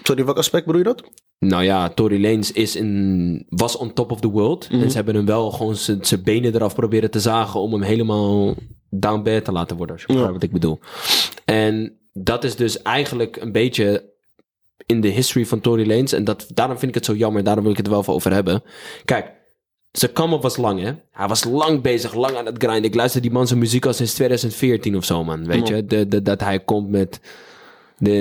[0.02, 1.02] Sorry, welk aspect bedoel je dat?
[1.38, 4.70] Nou ja, Tory Lanez is in, was on top of the world.
[4.70, 4.82] Mhm.
[4.82, 8.54] En ze hebben hem wel gewoon zijn benen eraf proberen te zagen om hem helemaal
[8.90, 9.94] down bad te laten worden.
[9.94, 10.78] Als je begrijpt wat ik bedoel.
[11.44, 14.12] En dat is dus eigenlijk een beetje
[14.86, 16.12] in de history van Tory Lanez.
[16.12, 17.44] En dat, daarom vind ik het zo jammer.
[17.44, 18.62] Daarom wil ik het er wel voor over hebben.
[19.04, 19.32] Kijk,
[19.98, 20.92] zijn come-up was lang, hè?
[21.12, 22.85] Hij was lang bezig, lang aan het grinden.
[22.85, 25.46] Ik luister die man zijn muziek al sinds 2014 of zo, man.
[25.46, 25.85] Weet je?
[25.87, 27.20] De, de, dat hij komt met
[27.98, 28.14] de,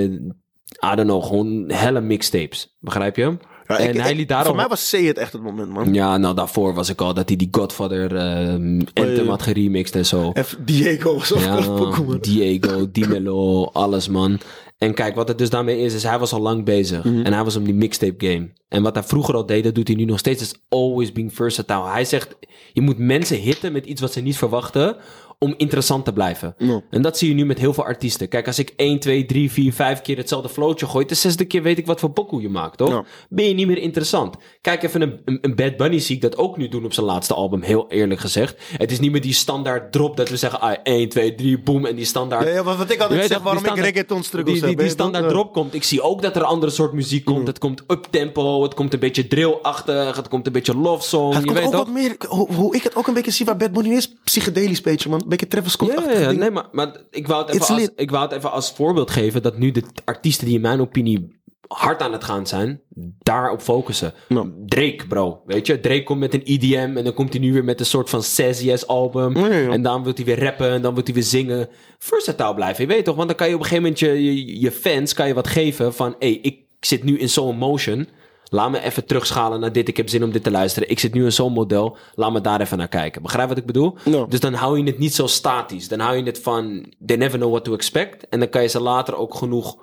[0.92, 2.76] I don't know, gewoon helle mixtapes.
[2.80, 3.36] Begrijp je?
[3.66, 4.46] Ja, en ik- hij liet daarom...
[4.46, 5.94] Voor mij was C het echt het moment, man.
[5.94, 10.06] Ja, nou daarvoor was ik al dat hij die Godfather ehm anthem had geremixed en
[10.06, 10.32] zo.
[10.64, 12.18] Diego was ook Ja.
[12.20, 14.38] Diego, Dimelo, alles man.
[14.84, 17.04] En kijk, wat het dus daarmee is, is hij was al lang bezig.
[17.04, 17.20] Mhm.
[17.24, 18.48] En hij was om die mixtape game.
[18.68, 20.42] En wat hij vroeger al deed, dat doet hij nu nog steeds.
[20.42, 21.88] is always being versatile.
[21.88, 22.36] Hij zegt,
[22.72, 24.96] je moet mensen hitten met iets wat ze niet verwachten.
[25.44, 26.54] Om interessant te blijven.
[26.58, 26.80] Ja.
[26.90, 28.28] En dat zie je nu met heel veel artiesten.
[28.28, 31.62] Kijk, als ik 1, 2, 3, 4, 5 keer hetzelfde flootje gooi, de zesde keer
[31.62, 33.04] weet ik wat voor pokoe je maakt, toch?
[33.28, 34.36] Ben je niet meer interessant.
[34.60, 37.06] Kijk even een, een, een Bad Bunny zie ik dat ook nu doen op zijn
[37.06, 38.56] laatste album, heel eerlijk gezegd.
[38.76, 41.86] Het is niet meer die standaard drop dat we zeggen, ah, 1, 2, 3, boom,
[41.86, 42.46] en die standaard...
[42.46, 44.84] Ja, ja, wat, ik altijd zeg, waarom die ik standaard- reggaeton struggles die, die, die
[44.84, 45.74] je, standaard drop komt.
[45.74, 47.46] Ik zie ook dat er een andere soort muziek komt.
[47.46, 51.32] Het komt up-tempo, het komt een beetje drill-achtig, het komt een beetje love song.
[51.32, 51.84] Het je komt weet ook toch?
[51.84, 54.80] wat meer, hoe, hoe ik het ook een beetje zie waar Bad Bunny is, psychedelisch
[54.80, 55.24] beetje, man.
[55.36, 58.10] Beetje Travis Scott Ja, ja, ja, nee, maar, maar ik, wou het even als, ik
[58.10, 62.02] wou het even als voorbeeld geven dat nu de artiesten die in mijn opinie hard
[62.02, 62.80] aan het gaan zijn,
[63.18, 64.14] daarop focussen.
[64.28, 64.44] Ja.
[64.66, 65.80] Drake, bro, weet je?
[65.80, 68.22] Drake komt met een EDM en dan komt hij nu weer met een soort van
[68.22, 69.36] Sassy album.
[69.36, 69.70] Ja, ja, ja.
[69.70, 71.68] En dan wil hij weer rappen en dan wil hij weer zingen.
[71.98, 73.16] Versatile blijven, je weet toch?
[73.16, 75.48] Want dan kan je op een gegeven moment je, je, je fans kan je wat
[75.48, 76.14] geven van...
[76.18, 78.08] hé, hey, ik zit nu in zo'n motion...
[78.48, 79.88] Laat me even terugschalen naar dit.
[79.88, 80.90] Ik heb zin om dit te luisteren.
[80.90, 81.96] Ik zit nu in zo'n model.
[82.14, 83.22] Laat me daar even naar kijken.
[83.22, 83.96] Begrijp wat ik bedoel?
[84.28, 85.88] Dus dan hou je het niet zo statisch.
[85.88, 88.28] Dan hou je het van, they never know what to expect.
[88.28, 89.76] En dan kan je ze later ook genoeg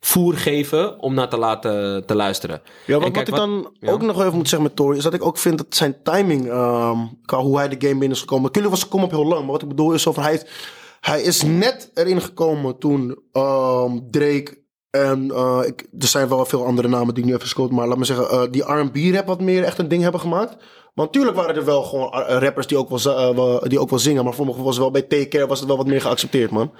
[0.00, 2.62] voer geven om naar te laten te luisteren.
[2.86, 3.90] Ja, wat, kijk, wat ik dan ja.
[3.90, 6.48] ook nog even moet zeggen met Tory, is dat ik ook vind dat zijn timing,
[6.48, 8.44] ehm, qua hoe hij de game binnen is gekomen.
[8.44, 10.50] Natuurlijk was kom op heel lang, maar wat ik bedoel is over hij, heeft-
[11.00, 14.64] hij is net erin gekomen toen ehm, Drake
[15.02, 15.58] en eh,
[15.98, 18.28] er zijn wel veel andere namen die ik nu even scoot, maar laat me zeggen,
[18.30, 20.56] eh, die R&B rap wat meer echt een ding hebben gemaakt.
[20.94, 24.24] Want natuurlijk waren er wel gewoon eh, rappers die ook wel- die ook wel zingen,
[24.24, 26.72] maar voor me was wel bij Take Care was het wel wat meer geaccepteerd, man.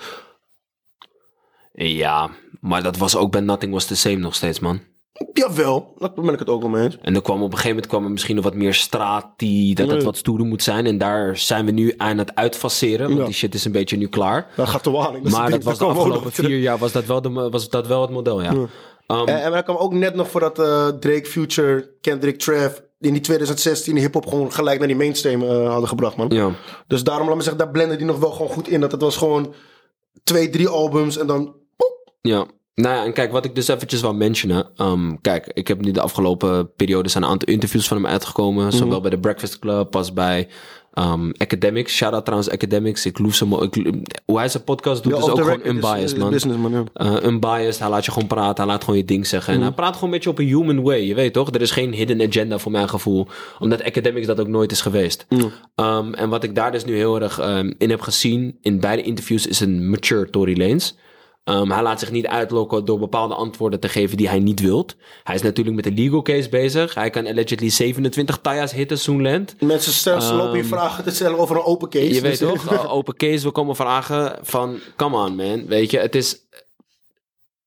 [1.72, 4.80] Ja, maar dat was ook bij Nothing Was The Same nog steeds, man.
[5.32, 6.98] Jawel, daar ben ik het ook wel mee eens.
[7.02, 9.74] En er kwam op een gegeven moment kwam er misschien nog wat meer straat die
[9.74, 10.86] dat het wat stoerder moet zijn.
[10.86, 13.06] En daar zijn we nu aan het uitfaceren.
[13.06, 13.24] Want Ja.
[13.24, 14.46] die shit is een beetje nu klaar.
[14.56, 15.30] Dat gaat de waning.
[15.30, 18.10] Maar dat was de afgelopen vier jaar was dat wel, de, was dat wel het
[18.10, 18.50] model, ja.
[18.52, 18.68] Um,
[19.06, 23.20] En, en er kwam ook net nog voordat eh, Drake, Future, Kendrick, Trav in die
[23.22, 26.28] 2016 hip-hop gewoon gelijk naar die mainstream eh, hadden gebracht, man.
[26.28, 26.50] ja.
[26.86, 28.80] Dus daarom, laat me zeggen, daar blende die nog wel gewoon goed in.
[28.80, 29.54] Dat het was gewoon
[30.24, 31.54] twee, drie albums en dan.
[32.20, 32.46] Ja.
[32.82, 34.68] Nou ja, en kijk, wat ik dus eventjes wou mentionen.
[34.76, 38.72] Um, kijk, ik heb nu de afgelopen periode zijn een aantal interviews van hem uitgekomen.
[38.72, 40.48] Zowel bij de Breakfast Club als bij
[40.94, 41.94] um, Academics.
[41.94, 43.06] Shout-out trouwens Academics.
[43.06, 43.68] Ik loef ze...
[43.70, 43.92] Ik,
[44.24, 46.72] hoe hij zijn podcast doet Ja, is ook gewoon unbiased, is man.
[46.72, 46.84] Ja.
[47.06, 49.54] Uh, unbiased, hij laat je gewoon praten, hij laat gewoon je ding zeggen.
[49.54, 51.50] En hij praat gewoon met je op een human way, je weet toch?
[51.50, 53.26] Er is geen hidden agenda voor mijn gevoel,
[53.58, 55.26] omdat academics dat ook nooit is geweest.
[55.74, 57.38] Um, en wat ik daar dus nu heel erg
[57.78, 60.92] in heb gezien, in beide interviews, is een mature Tory Lanez.
[61.48, 64.96] Um, hij laat zich niet uitlokken door bepaalde antwoorden te geven die hij niet wilt.
[65.24, 66.94] Hij is natuurlijk met een legal case bezig.
[66.94, 69.60] Hij kan allegedly 27 Taya's hitten, Soenland.
[69.60, 72.04] Mensen stellen, lopen je vragen te stellen over een open case.
[72.04, 75.90] Ehm, Je weet Dus- toch, open case, we komen vragen van, come on man, weet
[75.90, 76.36] je, het is,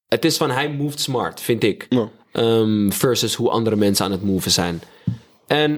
[0.08, 1.88] het is van hij moved smart, vind ik.
[2.34, 4.82] Um, versus hoe andere mensen aan het moven zijn.
[5.48, 5.72] En,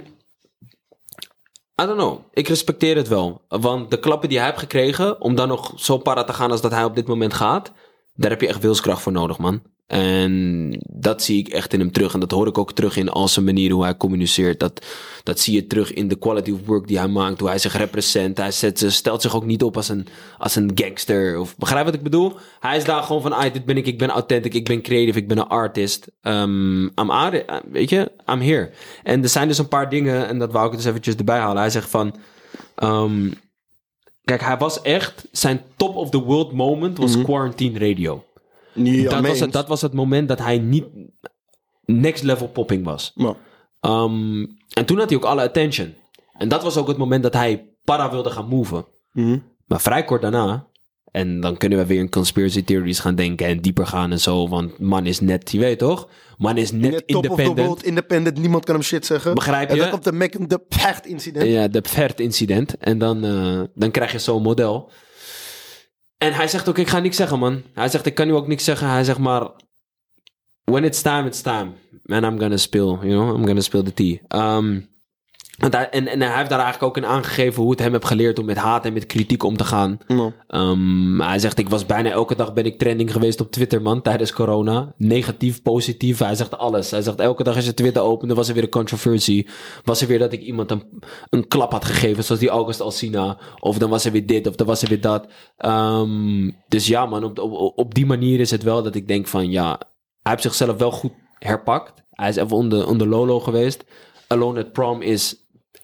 [1.81, 3.41] I don't know, ik respecteer het wel.
[3.47, 6.61] Want de klappen die hij heeft gekregen, om dan nog zo para te gaan als
[6.61, 7.71] dat hij op dit moment gaat,
[8.21, 9.61] daar heb je echt wilskracht voor nodig, man.
[9.87, 12.13] En dat zie ik echt in hem terug.
[12.13, 14.59] En dat hoor ik ook terug in al zijn manier hoe hij communiceert.
[14.59, 14.85] Dat,
[15.23, 17.39] dat zie je terug in de quality of work die hij maakt.
[17.39, 18.37] Hoe hij zich represent.
[18.37, 20.07] Hij zet, ze- stelt zich ook niet op als een,
[20.37, 21.39] als een gangster.
[21.39, 22.33] Of, begrijp wat ik bedoel?
[22.59, 23.85] Hij is daar gewoon van, ah, dit ben ik.
[23.87, 24.53] Ik ben authentic.
[24.53, 25.17] Ik ben creative.
[25.19, 26.07] Ik ben een artist.
[26.21, 28.11] Um, I'm out it, weet je?
[28.31, 28.69] I'm here.
[29.03, 30.27] En er zijn dus een paar dingen.
[30.27, 31.61] En dat wou ik dus eventjes erbij halen.
[31.61, 32.15] Hij zegt van...
[32.83, 33.33] Um,
[34.23, 35.27] kijk, hij was echt...
[35.31, 38.23] Zijn top of the world moment was Quarantine Radio
[38.73, 40.85] Ja, dat, was het, dat was het moment dat hij niet
[41.85, 43.13] next level popping was.
[43.81, 45.93] Um, en toen had hij ook alle attention.
[46.33, 48.85] En dat was ook het moment dat hij para wilde gaan moven.
[49.11, 49.37] mhm.
[49.65, 50.67] Maar vrij kort daarna.
[51.11, 54.47] En dan kunnen we weer in conspiracy theories gaan denken en dieper gaan en zo.
[54.47, 56.09] Want man is net, je weet toch?
[56.37, 57.67] Man is net, Net top of the independent.
[57.67, 58.37] world, independent.
[58.37, 59.33] Niemand kan hem shit zeggen.
[59.35, 59.81] Begrijp En je?
[59.81, 61.45] dan komt de Mac de Pacht incident.
[61.49, 62.77] Ja, de Pferd incident.
[62.77, 64.91] En dan, eh, dan krijg je zo'n model.
[66.17, 67.61] En hij zegt ook, ik ga niks zeggen, man.
[67.73, 68.89] Hij zegt, ik kan nu ook niks zeggen.
[68.89, 69.49] Hij zegt maar,
[70.63, 71.71] when it's time, it's time.
[72.05, 74.21] And I'm gonna spill, you know, I'm gonna spill the tea.
[74.57, 74.89] Um,
[75.69, 78.45] en, en hij heeft daar eigenlijk ook in aangegeven hoe het hem heeft geleerd om
[78.45, 79.97] met haat en met kritiek om te gaan.
[80.47, 84.01] Um, hij zegt, ik was bijna elke dag ben ik trending geweest op Twitter, man,
[84.01, 84.93] tijdens corona.
[84.97, 86.91] Negatief, positief, hij zegt alles.
[86.91, 89.47] Hij zegt, elke dag als je Twitter opende, was er weer een controversie.
[89.83, 90.83] Was er weer dat ik iemand een,
[91.29, 93.37] een klap had gegeven, zoals die August Alsina.
[93.59, 95.27] Of dan was er weer dit, of dan was er weer dat.
[95.65, 99.27] Um, dus ja, man, op, op, op die manier is het wel dat ik denk
[99.27, 99.79] van, ja,
[100.21, 102.03] hij heeft zichzelf wel goed herpakt.
[102.09, 103.83] Hij is even onder, onder Lolo geweest.
[104.27, 105.40] Alone at Prom is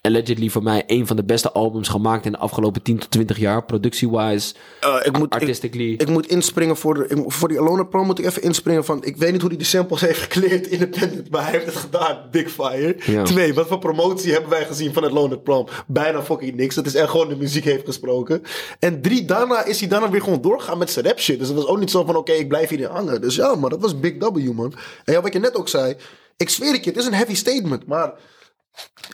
[0.07, 3.37] allegedly voor mij een van de beste albums gemaakt in de afgelopen 10 tot 20
[3.37, 3.63] jaar.
[3.65, 5.93] Productie-wise, Eh, ik, moet, ik, artistically.
[5.93, 9.03] ik moet inspringen voor, de, ik, voor die Alone Pro moet ik even inspringen van...
[9.03, 12.17] Ik weet niet hoe hij de samples heeft gecleared independent, maar hij heeft het gedaan.
[12.31, 12.95] Big Fire.
[13.05, 13.23] Ja.
[13.23, 15.67] Twee, wat voor promotie hebben wij gezien van het Alone Prom?
[15.87, 16.75] Bijna fucking niks.
[16.75, 18.41] Dat is echt gewoon de muziek heeft gesproken.
[18.79, 21.39] En drie, daarna is hij daarna weer gewoon doorgaan met zijn rap shit.
[21.39, 23.21] Dus het was ook niet zo van, oké, ik blijf hierin hangen.
[23.21, 24.73] Dus ja, man, dat was Big W, man.
[25.05, 25.95] En ja, wat je net ook zei,
[26.37, 28.13] ik zweer het je, het is een heavy statement, maar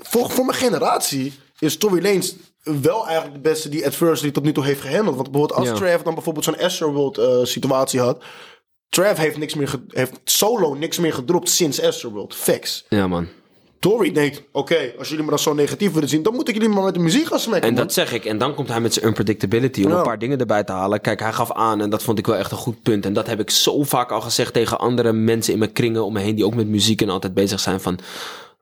[0.03, 4.51] voor, voor mijn generatie is Tory Lanez wel eigenlijk de beste die adversity tot nu
[4.51, 5.15] toe heeft gehandeld.
[5.15, 5.73] Want bijvoorbeeld als Ja.
[5.75, 8.23] Trav dan bijvoorbeeld zo'n Astroworld eh situatie had.
[8.89, 12.35] Trav heeft, niks meer heeft solo niks meer gedropt sinds Astroworld.
[12.35, 12.85] Facts.
[12.89, 13.27] Ja, man.
[13.79, 16.69] Tory denkt, oké, als jullie me dan zo negatief willen zien, dan moet ik jullie
[16.69, 17.69] maar met de muziek gaan smekken.
[17.69, 17.83] En man.
[17.83, 18.25] dat zeg ik.
[18.25, 19.97] En dan komt hij met zijn unpredictability om Ja.
[19.97, 21.01] een paar dingen erbij te halen.
[21.01, 23.05] Kijk, hij gaf aan en dat vond ik wel echt een goed punt.
[23.05, 26.13] En dat heb ik zo vaak al gezegd tegen andere mensen in mijn kringen om
[26.13, 27.99] me heen die ook met muziek en altijd bezig zijn van...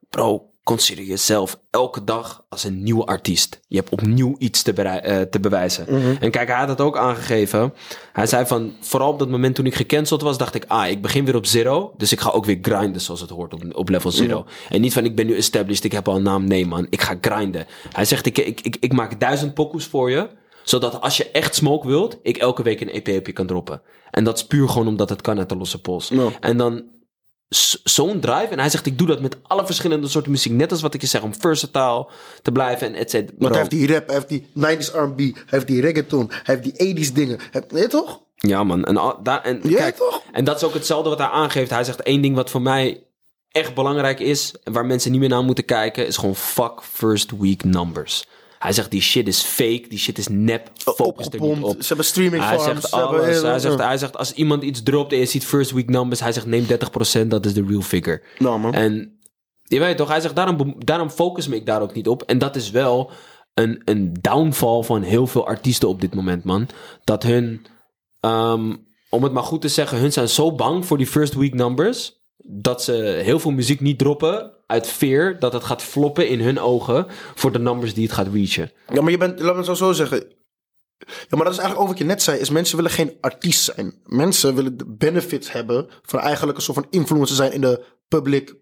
[0.09, 3.59] Bro, consider jezelf elke dag als een nieuwe artiest.
[3.67, 5.87] Je hebt opnieuw iets te, eh, te bewijzen.
[6.19, 7.73] En kijk, hij had het ook aangegeven.
[8.13, 11.01] Hij zei van, vooral op dat moment toen ik gecanceld was, dacht ik, ah, ik
[11.01, 11.93] begin weer op zero.
[11.97, 14.45] Dus ik ga ook weer grinden zoals het hoort op, op level zero.
[14.69, 16.47] En niet van, ik ben nu established, ik heb al een naam.
[16.47, 17.65] Nee man, ik ga grinden.
[17.91, 20.27] Hij zegt, ik, ik, ik, ik maak duizend pokoes voor je
[20.63, 23.81] zodat als je echt smoke wilt, ik elke week een EP op je kan droppen.
[24.11, 26.11] En dat is puur gewoon omdat het kan uit de losse pols.
[26.39, 26.83] En dan
[27.83, 28.47] zo'n drive.
[28.49, 30.51] En hij zegt, ik doe dat met alle verschillende soorten muziek.
[30.51, 32.07] Net als wat ik je zeg, om versatile
[32.41, 33.35] te blijven en et cetera.
[33.37, 36.55] Want hij heeft die rap, hij heeft die 90s R&B, hij heeft die reggaeton, hij
[36.55, 37.39] heeft die 80s dingen.
[37.69, 38.21] Nee toch?
[38.35, 38.83] Ja, man.
[38.83, 40.21] En, daar, en, Ja, kijk, toch?
[40.31, 41.69] en dat is ook hetzelfde wat hij aangeeft.
[41.69, 43.03] Hij zegt één ding wat voor mij
[43.51, 44.53] echt belangrijk is.
[44.63, 46.07] En waar mensen niet meer naar moeten kijken.
[46.07, 48.25] Is gewoon fuck first week numbers.
[48.61, 49.85] Hij zegt die shit is fake.
[49.89, 50.69] Die shit is nep.
[50.75, 51.75] Focus er niet op.
[51.79, 52.81] Ze hebben streaming Hij farms.
[52.81, 53.41] zegt hebben alles.
[53.41, 56.19] Hij zegt, hij zegt als iemand iets dropt en je ziet first week numbers.
[56.19, 56.65] Hij zegt neem
[57.23, 57.27] 30%.
[57.27, 58.21] Dat is de real figure.
[58.37, 58.73] Nou, man.
[58.73, 59.19] En
[59.63, 62.23] je weet toch, hij zegt daarom, daarom focus me ik daar ook niet op.
[62.23, 63.11] En dat is wel
[63.53, 66.67] een, een downfall van heel veel artiesten op dit moment, man.
[67.03, 67.65] Dat hun,
[68.19, 68.75] ehm,
[69.09, 72.19] om het maar goed te zeggen, hun zijn zo bang voor die first week numbers.
[72.37, 72.93] Dat ze
[73.23, 77.05] heel veel muziek niet droppen uit fear dat het gaat floppen in hun ogen
[77.35, 78.71] voor de numbers die het gaat reachen.
[78.93, 80.23] Ja, maar je bent, laat me het zo zeggen.
[81.07, 82.39] Ja, maar dat is eigenlijk ook wat je net zei.
[82.39, 83.93] Is mensen willen geen artiest zijn.
[84.05, 88.55] Mensen willen de benefits hebben van eigenlijk een soort van influencer zijn in de public.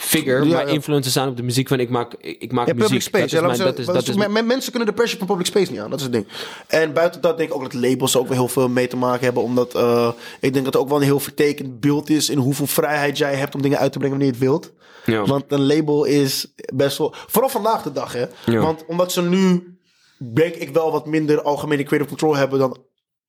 [0.00, 0.72] Figure, Ja, maar ja.
[0.72, 2.88] influencers zijn op de muziek van ik maak, ik maak Ja, muziek.
[2.88, 3.34] public space.
[3.40, 5.80] Dat is mijn- dat is, dat is mensen kunnen de pressure van public space niet
[5.80, 5.90] aan.
[5.90, 6.26] Dat is het ding.
[6.66, 9.24] En buiten dat denk ik ook dat labels ook wel heel veel mee te maken
[9.24, 9.42] hebben.
[9.42, 12.66] Omdat eh, ik denk dat er ook wel een heel vertekend beeld is in hoeveel
[12.66, 14.72] vrijheid jij hebt om dingen uit te brengen wanneer je het wilt.
[15.04, 15.24] Ja.
[15.24, 17.14] Want een label is best wel.
[17.26, 18.26] Vooral vandaag de dag, hè?
[18.60, 19.76] Want omdat ze nu,
[20.18, 22.76] denk ik, wel wat minder algemene creative control hebben dan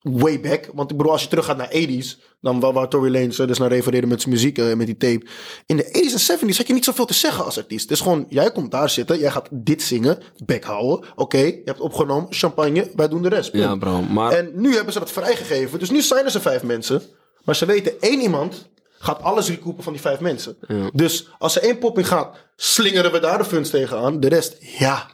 [0.01, 0.69] way back.
[0.73, 3.57] Want ik bedoel, als je teruggaat naar 80s, dan waar, waar Tory Lanez eh, dus
[3.57, 5.25] naar refereerde met zijn muziek, eh, met die tape.
[5.65, 7.81] In de 80s en 70s had je niet zoveel te zeggen als artiest.
[7.81, 11.09] Het is gewoon, jij komt daar zitten, jij gaat dit zingen, bek houden.
[11.15, 13.53] Oké, je hebt opgenomen, champagne, wij doen de rest.
[13.53, 14.01] ja, bro.
[14.01, 15.79] Maar En nu hebben ze dat vrijgegeven.
[15.79, 17.01] Dus nu zijn er ze vijf mensen.
[17.43, 20.57] Maar ze weten, één iemand gaat alles recoupen van die vijf mensen.
[20.93, 24.19] Dus als er één popping gaat, slingeren we daar de funds tegenaan.
[24.19, 25.09] De rest, ja.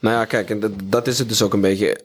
[0.00, 2.00] Nou ja, kijk, en dat, dat is het dus ook een beetje.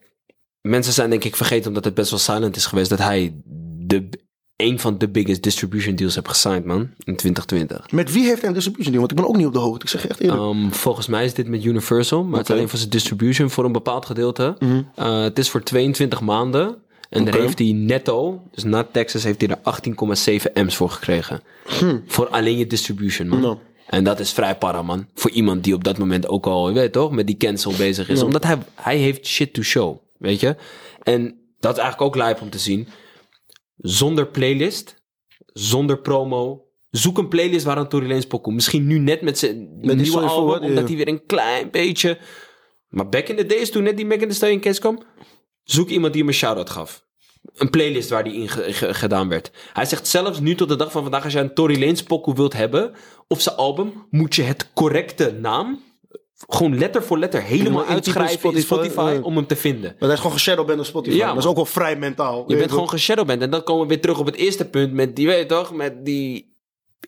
[0.62, 3.34] Mensen zijn denk ik vergeten, omdat het best wel silent is geweest, dat hij
[3.80, 4.10] de,
[4.56, 7.92] een van de biggest distribution deals heeft gesigned, man, in 2020.
[7.92, 9.08] Met wie heeft hij een distribution deal?
[9.08, 9.84] Want ik ben ook niet op de hoogte.
[9.84, 10.42] Ik zeg echt eerlijk.
[10.42, 13.66] Um, volgens mij is dit met Universal, maar het is alleen voor zijn distribution voor
[13.66, 14.56] een bepaald gedeelte.
[15.00, 16.76] Uh, het is voor 22 maanden.
[17.10, 21.42] En daar heeft hij netto, dus na Texas, heeft hij er 18,7 M's voor gekregen.
[22.08, 23.42] Voor alleen je distribution, man.
[23.42, 23.58] Nou.
[23.88, 25.06] En dat is vrij para, man.
[25.14, 28.10] Voor iemand die op dat moment ook al, je weet toch, met die cancel bezig
[28.10, 28.22] is.
[28.22, 30.56] Omdat hij, hij heeft shit to show, weet je.
[31.04, 31.24] En
[31.60, 32.88] dat is eigenlijk ook lijp om te zien.
[33.78, 35.04] Zonder playlist,
[35.46, 36.66] zonder promo.
[36.90, 38.54] Zoek een playlist waar een Tory Lanez pokoe.
[38.54, 42.18] Misschien nu net met zijn nieuwe album, omdat hij weer een klein beetje...
[42.90, 45.04] Maar back in the days, toen net die Megan Thee Stallion case kwam...
[45.64, 47.06] Zoek iemand die hem een shout-out gaf.
[47.54, 49.52] Een playlist waar die in ge- ge- gedaan werd.
[49.74, 51.24] Hij zegt zelfs nu tot de dag van vandaag...
[51.24, 52.94] als jij een Tory Lanez pokoe wilt hebben...
[53.28, 55.84] of zijn album, moet je het correcte naam...
[56.48, 59.12] gewoon letter voor letter helemaal in uitschrijven in Spotify, Spotify...
[59.16, 59.22] ja.
[59.22, 59.90] om hem te vinden.
[59.92, 61.18] Maar hij is gewoon geshadowband op Spotify.
[61.18, 62.44] Ja, dat is ook wel vrij mentaal.
[62.48, 63.42] Je bent gewoon geshadowband.
[63.42, 64.94] En dan komen we weer terug op het eerste punt.
[64.94, 66.56] Met die, weet je toch, met die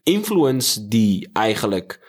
[0.03, 1.99] influence die eigenlijk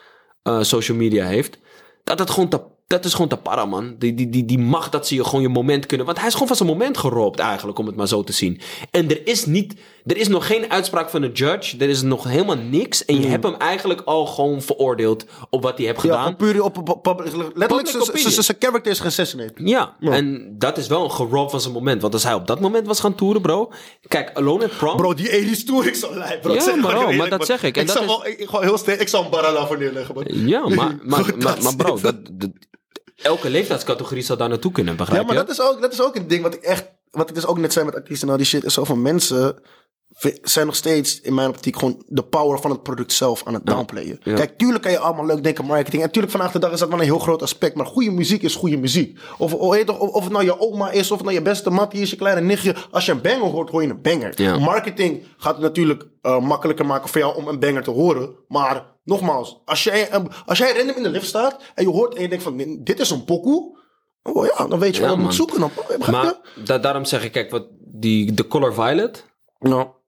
[0.43, 1.59] eh, social media heeft.
[2.05, 3.95] Dat, het gewoon te, dat is gewoon te para, man.
[3.99, 6.07] Die, die, die, die macht dat ze je gewoon je moment kunnen.
[6.07, 8.61] Want hij is gewoon van zijn moment geroopt, eigenlijk, om het maar zo te zien.
[8.91, 9.75] En er is niet.
[10.07, 11.77] Er is nog geen uitspraak van een judge.
[11.79, 13.05] Er is nog helemaal niks.
[13.05, 16.21] En je hebt hem eigenlijk al gewoon veroordeeld op wat hij heeft Ja, gedaan.
[16.23, 17.51] gewoon puur op, op, op- letterlijk,
[17.89, 18.87] zijn- character
[19.17, 19.35] is.
[19.57, 22.03] Ja, en dat is wel een gerob van zijn moment.
[22.03, 23.71] Want als hij op dat moment was gaan toeren, bro.
[24.09, 24.97] Kijk, Alone at Prom.
[24.97, 26.55] Bro, die 80s tour, ik zou lijp, bro.
[26.55, 27.75] Ja, maar dat zeg ik.
[27.77, 29.53] En Ik dat zou is- wel, ik, ik, gewoon heel sterk, ik zou een barra
[29.53, 30.25] daarvoor neerleggen, man.
[30.29, 31.25] Ja, maar, maar,
[31.63, 32.51] maar, bro, dat, dat-
[33.17, 35.41] elke leeftijdscategorie zal daar naartoe kunnen, begrijp Ja, maar je?
[35.47, 36.85] dat is, ook, dat is ook een ding wat ik echt...
[37.11, 38.65] Wat ik dus ook net zei met artiesten en al die shit.
[38.65, 39.61] Is zoveel mensen vi-
[40.43, 43.67] zijn nog steeds in mijn optiek gewoon de power van het product zelf aan het
[43.67, 44.21] downplayen.
[44.23, 44.35] Ja.
[44.35, 46.03] Kijk, tuurlijk kan je allemaal leuk denken marketing.
[46.03, 47.75] En tuurlijk vandaag de dag is dat wel een heel groot aspect.
[47.75, 49.19] Maar goede muziek is goede muziek.
[49.39, 52.11] Of, of, of, het nou je oma is, of het nou je beste mattie is,
[52.11, 52.75] je kleine nichtje.
[52.91, 54.43] Als je een banger hoort, hoor je een banger.
[54.43, 54.59] Ja.
[54.59, 58.35] Marketing gaat het natuurlijk eh, makkelijker maken voor jou om een banger te horen.
[58.49, 62.15] Maar nogmaals, als jij, eh, als jij random in de lift staat en je hoort
[62.15, 63.79] en je denkt van dit is een pokoe.
[64.23, 65.61] Oh ja, dan weet je Ja, wat je moet zoeken.
[65.61, 65.71] Dan?
[66.11, 69.25] Maar da- daarom zeg ik, kijk, wat die, de Color Violet.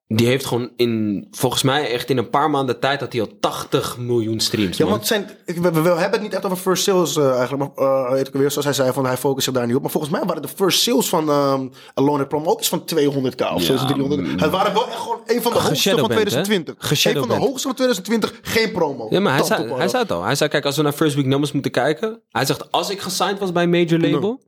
[0.08, 3.30] Die heeft gewoon in, volgens mij echt in een paar maanden tijd, had hij al
[3.40, 4.92] 80 miljoen streams, Ja, man.
[4.92, 7.78] want zijn, we, hebben het niet echt over first sales eh, eigenlijk.
[7.78, 9.82] Maar uh, ik weer, zoals hij zei, van hij focust zich daar niet op.
[9.82, 12.82] Maar volgens mij waren de first sales van ehm Alone at Prom ook iets van
[12.94, 13.72] 200k of zo.
[13.72, 14.40] Ja, 300.
[14.40, 16.42] Het waren wel echt gewoon een van de hoogste van Geshadowband, hè?
[16.42, 17.04] 2020.
[17.04, 19.06] Een van de hoogste van 2020, geen promo.
[19.10, 20.24] Ja, maar hij Dat zei, hij zei het al.
[20.24, 22.20] Hij zei, kijk, als we naar First Week Numbers moeten kijken.
[22.28, 24.44] Hij zegt, als ik gesigned was bij een major label.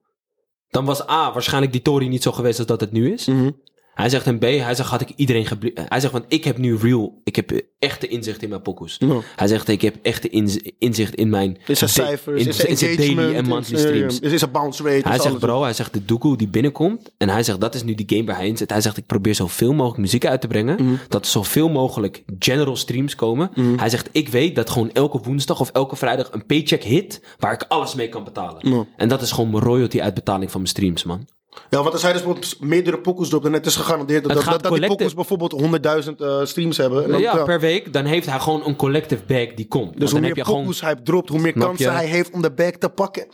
[0.71, 3.27] Dan was A, waarschijnlijk die Tory niet zo geweest als dat het nu is.
[3.27, 3.51] Mhm.
[3.99, 6.59] Hij zegt en B, hij zegt, had ik iedereen geblie- Hij zegt, want ik heb
[6.59, 8.97] nu real, ik heb echte inzicht in mijn pokoes.
[8.99, 9.21] Ja.
[9.37, 11.59] Hij zegt, ik heb echte inz- inzicht in mijn...
[11.67, 14.21] Is er cijfers, in- is er zijn daily engagement, en monthly er- streams.
[14.21, 15.09] Is er bounce rate.
[15.09, 17.13] Hij zegt, bro, hij zegt de doekoe die binnenkomt.
[17.19, 18.71] En hij zegt, dat is nu die game waar hij in zit.
[18.71, 20.85] Hij zegt, ik probeer zoveel mogelijk muziek uit te brengen.
[20.85, 20.95] Mhm.
[21.09, 23.51] Dat er zoveel mogelijk general streams komen.
[23.77, 27.21] Hij zegt, ik weet dat gewoon elke woensdag of elke vrijdag een paycheck hit.
[27.39, 28.87] Waar ik alles mee kan betalen.
[28.97, 31.27] En dat is gewoon mijn royalty uitbetaling van mijn streams, man.
[31.71, 34.63] Ja, want als hij dus bijvoorbeeld meerdere pokoes erop, dan het is gegarandeerd dat, dat,
[34.63, 35.63] dat die pokoes bijvoorbeeld
[36.07, 37.05] 100.000 eh, streams hebben.
[37.05, 37.45] En dan, ja, ja.
[37.45, 37.93] per week.
[37.93, 39.93] Dan heeft hij gewoon een collective bag die komt.
[39.93, 40.61] Dus hoe dan meer heb je gewoon...
[40.61, 43.27] pokoes hij dropt, hoe meer kansen hij heeft om de bag te pakken.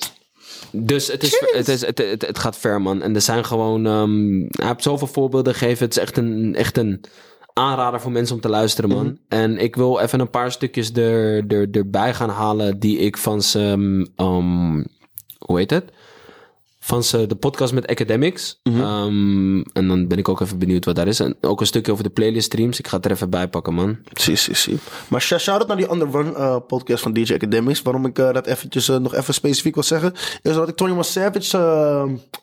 [0.71, 3.03] Dus het, is, het, is, het, het, het gaat ver, man.
[3.03, 3.87] En er zijn gewoon...
[3.87, 5.85] ehm, hij heeft zoveel voorbeelden gegeven.
[5.85, 7.01] Het is echt een, echt een
[7.53, 9.05] aanrader voor mensen om te luisteren, man.
[9.07, 9.15] Mhm.
[9.29, 12.79] En ik wil even een paar stukjes er, er, erbij gaan halen...
[12.79, 14.11] die ik van zijn...
[14.17, 14.85] ehm,
[15.39, 15.93] hoe heet het?
[16.85, 18.61] Van zijn de podcast met Academics.
[18.63, 18.81] Mhm.
[18.81, 21.21] Ehm, en dan ben ik ook even benieuwd wat daar is.
[21.21, 22.79] En ook een stukje over de playlist streams.
[22.79, 23.99] Ik ga het er even bij pakken, man.
[24.13, 24.79] Zie, zie, zie.
[25.09, 27.83] Maar sh- shout-out naar die Underrun eh podcast van DJ Academics.
[27.83, 30.13] Waarom ik eh, dat eventjes eh, nog even specifiek wil zeggen...
[30.43, 31.41] is dat ik Tony Savage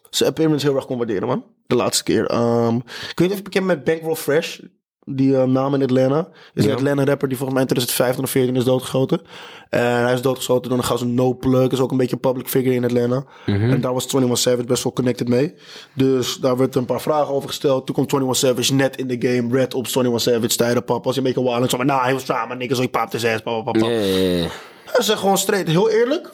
[0.10, 1.43] zijn appearance heel erg kon waarderen, man.
[1.67, 2.25] De laatste keer.
[2.25, 2.84] Ehm, ik
[3.15, 4.60] weet niet of je bekend met Bankroll Fresh.
[5.05, 6.29] Die eh, naam in Atlanta.
[6.53, 6.69] Is Ja.
[6.69, 9.21] een Atlanta rapper die volgens mij in 2015 of 14 is doodgeschoten.
[9.69, 11.71] En hij is doodgeschoten door een gast No Plug.
[11.71, 13.23] Is ook een beetje een public figure in Atlanta.
[13.45, 15.53] En daar was 21 Savage best wel connected mee.
[15.93, 17.85] Dus daar werd een paar vragen over gesteld.
[17.85, 19.57] Toen kwam 21 Savage net in de game.
[19.57, 20.83] Red op 21 Savage tijden.
[20.83, 21.63] Pap was hij een beetje wild.
[21.63, 22.53] En zo maar, nou, hij was drama.
[22.53, 23.41] Niggas, zo ik pap de zes.
[23.41, 23.89] Pap, pap, pap.
[23.89, 24.47] Ja, ja, ja.
[24.85, 26.29] Hij zegt gewoon straight, heel eerlijk.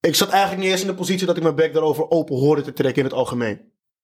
[0.00, 2.62] Ik zat eigenlijk niet eens in de positie dat ik mijn bek daarover open hoorde
[2.62, 3.60] te trekken in het algemeen.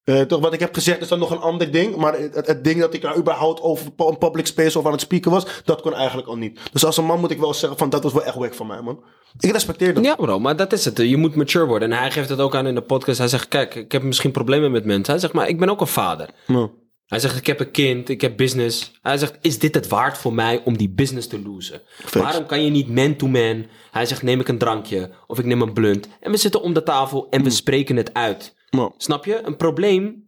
[0.07, 1.95] Eh, toch, wat ik heb gezegd is dan nog een ander ding.
[1.95, 5.01] Maar het, het, ding dat ik daar überhaupt over een public space of aan het
[5.01, 6.59] spreken was, dat kon eigenlijk al niet.
[6.71, 8.67] Dus als een man moet ik wel zeggen van dat was wel echt wack van
[8.67, 9.03] mij, man.
[9.39, 10.03] Ik respecteer dat.
[10.03, 10.97] Ja, bro, maar dat is het.
[10.97, 11.91] Je moet mature worden.
[11.91, 13.17] En hij geeft het ook aan in de podcast.
[13.17, 15.11] Hij zegt: Kijk, ik heb misschien problemen met mensen.
[15.11, 16.29] Hij zegt: Maar ik ben ook een vader.
[16.45, 16.69] Ja.
[17.05, 18.91] Hij zegt: Ik heb een kind, ik heb business.
[19.01, 21.81] Hij zegt: Is dit het waard voor mij om die business te losen?
[22.11, 23.65] Waarom kan je niet man to man?
[23.91, 26.07] Hij zegt: Neem ik een drankje of ik neem een blunt.
[26.19, 28.55] En we zitten om de tafel en we spreken het uit.
[28.97, 29.41] Snap je?
[29.43, 30.25] Een probleem.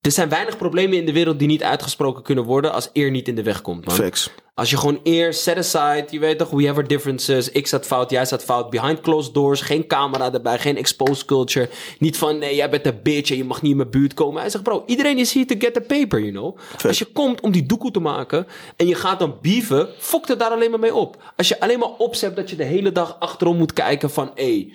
[0.00, 3.28] Er zijn weinig problemen in de wereld die niet uitgesproken kunnen worden als eer niet
[3.28, 3.86] in de weg komt.
[3.86, 3.94] Man.
[3.94, 4.30] Facts.
[4.54, 7.50] Als je gewoon eer, set aside, je weet toch, we have our differences.
[7.50, 8.70] Ik zat fout, jij zat fout.
[8.70, 11.68] Behind closed doors, geen camera erbij, geen exposed culture.
[11.98, 14.40] Niet van, nee, jij bent een bitch en je mag niet in mijn buurt komen.
[14.40, 16.58] Hij zegt, bro, iedereen is hier to get the paper, you know.
[16.86, 20.38] Als je komt om die doekoe te maken en je gaat dan beeven, fokt het
[20.38, 21.32] daar alleen maar mee op.
[21.36, 24.44] Als je alleen maar opzet dat je de hele dag achterom moet kijken van, hé...
[24.44, 24.72] Hey,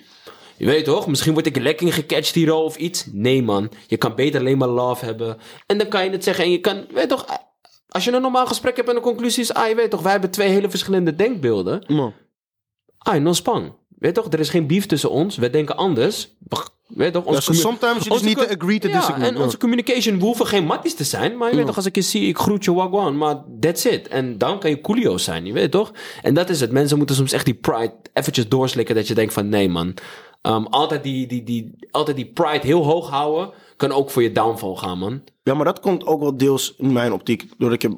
[0.56, 3.06] je weet toch, misschien word ik lekker gecatcht hier al of iets.
[3.12, 5.36] Nee man, je kan beter alleen maar love hebben.
[5.66, 7.26] En dan kan je het zeggen en je kan, weet toch,
[7.88, 10.12] als je een normaal gesprek hebt en de conclusie is, ah je weet toch, wij
[10.12, 11.84] hebben twee hele verschillende denkbeelden.
[11.86, 12.12] Ja.
[12.98, 13.72] Ah, non spang.
[13.98, 16.28] Weet toch, er is geen beef tussen ons, wij denken anders.
[16.86, 19.28] Weet toch, onze Ja, sometimes need to co- agree to ja, disagree.
[19.28, 21.36] en onze communication, we hoeven geen matties te zijn.
[21.36, 23.16] Maar je weet toch, als ik je zie, ik groet je wagwan.
[23.16, 24.08] Maar that's it.
[24.08, 25.92] En dan kan je coolio's zijn, je weet toch?
[26.22, 26.72] En dat is het.
[26.72, 28.94] Mensen moeten soms echt die pride eventjes doorslikken.
[28.94, 29.94] Dat je denkt van, nee man.
[30.44, 34.32] Ehm, altijd, die, die, die, altijd die pride heel hoog houden, kan ook voor je
[34.32, 35.22] downfall gaan, man.
[35.42, 37.48] Ja, maar dat komt ook wel deels in mijn optiek.
[37.58, 37.92] Doordat heb...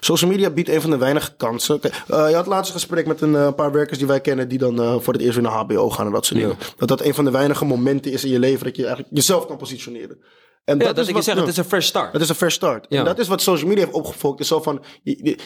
[0.00, 1.80] Social media biedt een van de weinige kansen.
[1.82, 4.48] Eh, je had laatst een gesprek met een eh, paar werkers die wij kennen...
[4.48, 6.56] die dan eh, voor het eerst weer naar HBO gaan en dat soort dingen.
[6.76, 8.64] Dat dat een van de weinige momenten is in je leven...
[8.64, 10.18] dat je eigenlijk jezelf kan positioneren.
[10.64, 12.12] En Ja, dat, is ik je wat- zeg, het is een fresh start.
[12.12, 12.86] Het is een fresh start.
[12.88, 12.98] Ja.
[12.98, 14.40] En dat is wat social media heeft opgefokt.
[14.40, 14.82] Is zo van,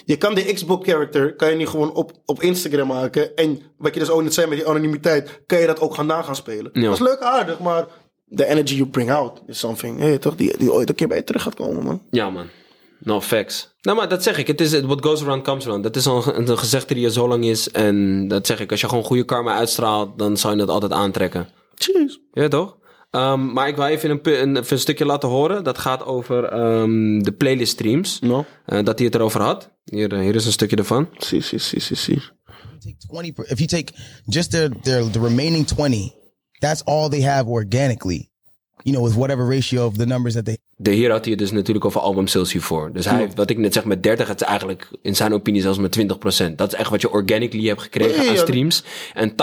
[0.04, 3.34] je, kan de Xbox character, kan je niet gewoon op, op Instagram maken.
[3.36, 6.06] En wat je dus ook net zei met die anonimiteit, kan je dat ook gaan
[6.06, 6.70] na gaan spelen.
[6.72, 6.82] Ja.
[6.82, 7.86] Dat is leuk aardig, maar
[8.34, 11.16] the energy you bring out is something, hey, toch, die, die ooit een keer bij
[11.16, 12.02] je terug gaat komen, man.
[12.10, 12.46] Ja, man.
[12.98, 13.74] No facts.
[13.80, 14.46] Nou, maar dat zeg ik.
[14.46, 15.82] Het is what goes around comes around.
[15.82, 17.70] Dat is al een, een gezegde die er zo lang is.
[17.70, 18.70] En dat zeg ik.
[18.70, 21.48] Als je gewoon goede karma uitstraalt, dan zou je het altijd aantrekken.
[21.74, 22.16] Jeez.
[22.32, 22.76] Ja, toch?
[23.16, 25.64] Ehm, maar ik wil even een, een, een stukje laten horen.
[25.64, 28.20] Dat gaat over ehm, de playlist streams.
[28.20, 28.44] No.
[28.66, 29.70] Eh, dat hij het erover had.
[29.84, 31.08] Hier, eh, hier is een stukje ervan.
[31.18, 32.22] Zie, zie, zie, zie, zie.
[32.78, 33.92] take 20 per- if you take
[34.24, 36.14] just their their the remaining 20
[36.58, 38.30] that's all they have organically
[38.82, 41.38] you know with whatever ratio of the numbers that they De, hier had hij het
[41.38, 42.90] dus natuurlijk over album sales hiervoor.
[42.92, 45.78] Dus hij, wat ik net zeg met 30, het is eigenlijk in zijn opinie zelfs
[45.78, 45.98] met
[46.50, 46.54] 20%.
[46.56, 48.84] Dat is echt wat je organically hebt gekregen Ja, aan ja, streams.
[49.14, 49.34] En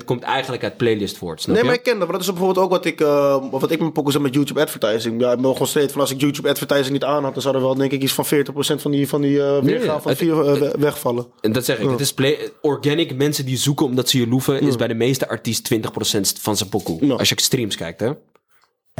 [0.00, 1.68] 80% komt eigenlijk uit playlist voort, snap Nee, je?
[1.70, 2.02] maar ik ken dat.
[2.08, 5.20] Maar dat is bijvoorbeeld ook wat ik, eh, wat ik mijn pokken met YouTube advertising.
[5.20, 7.54] Ja, ik ben gewoon steeds van als ik YouTube advertising niet aan had, dan zou
[7.54, 10.18] er wel denk ik iets van 40% van die, van die eh weergave van het-
[10.20, 11.26] vier, eh, we- wegvallen.
[11.40, 11.90] En dat zeg ik.
[11.90, 15.28] Het is play, organic mensen die zoeken omdat ze je loeven, is bij de meeste
[15.28, 17.06] artiesten 20% van zijn pokoe.
[17.06, 17.14] Ja.
[17.14, 18.10] Als je streams kijkt, hè?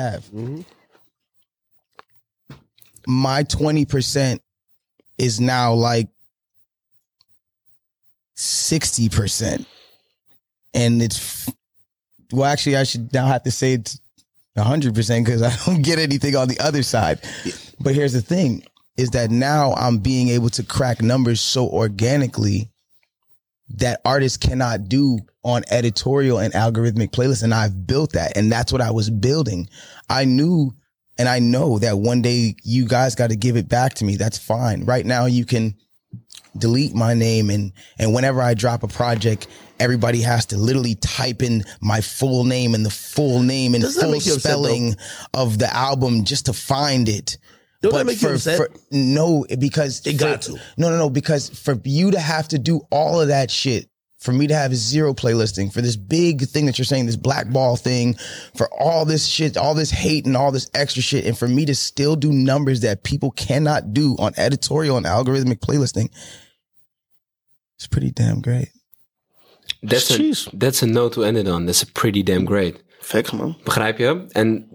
[0.02, 0.24] Have.
[0.26, 0.62] Mm-hmm.
[3.06, 4.38] My 20%
[5.18, 6.08] is now like
[8.36, 9.66] 60%
[10.74, 11.50] and it's
[12.32, 14.00] well actually i should now have to say it's
[14.56, 17.20] 100% because i don't get anything on the other side.
[17.78, 18.64] But here's the thing
[18.96, 22.70] is that now i'm being able to crack numbers so organically
[23.76, 27.42] that artists cannot do on editorial and algorithmic playlists.
[27.42, 28.36] And I've built that.
[28.36, 29.68] And that's what I was building.
[30.08, 30.72] I knew
[31.18, 34.16] and I know that one day you guys got to give it back to me.
[34.16, 34.84] That's fine.
[34.84, 35.74] Right now you can
[36.56, 39.46] delete my name and, and whenever I drop a project,
[39.80, 44.00] everybody has to literally type in my full name and the full name and Doesn't
[44.02, 44.96] full you upset, spelling
[45.34, 47.38] of the album just to find it.
[47.82, 48.60] Don't that make you upset?
[48.92, 50.52] no, because It for- got to.
[50.76, 51.10] No, no, no.
[51.10, 53.88] Because for you to have to do all of that shit,
[54.22, 57.76] for me to have zero playlisting, for this big thing that you're saying, this blackball
[57.76, 58.14] thing,
[58.54, 61.64] for all this shit, all this hate and all this extra shit, and for me
[61.64, 66.08] to still do numbers that people cannot do on editorial and algorithmic playlisting,
[67.74, 68.68] it's pretty damn great.
[69.82, 70.48] That's a, Jeez.
[70.52, 71.66] that's a note to end it on.
[71.66, 72.80] That's a pretty damn great.
[73.00, 73.56] Facts, man.
[73.64, 74.26] Begrijp je?
[74.32, 74.68] En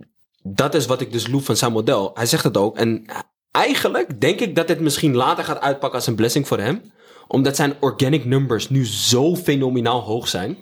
[0.44, 2.12] dat is wat ik dus loef van zijn model.
[2.14, 2.78] Hij zegt het ook.
[2.78, 3.06] En
[3.52, 6.82] eigenlijk denk ik dat het misschien later gaat uitpakken als een blessing voor hem.
[7.28, 10.58] Omdat zijn organic numbers nu zo fenomenaal hoog zijn.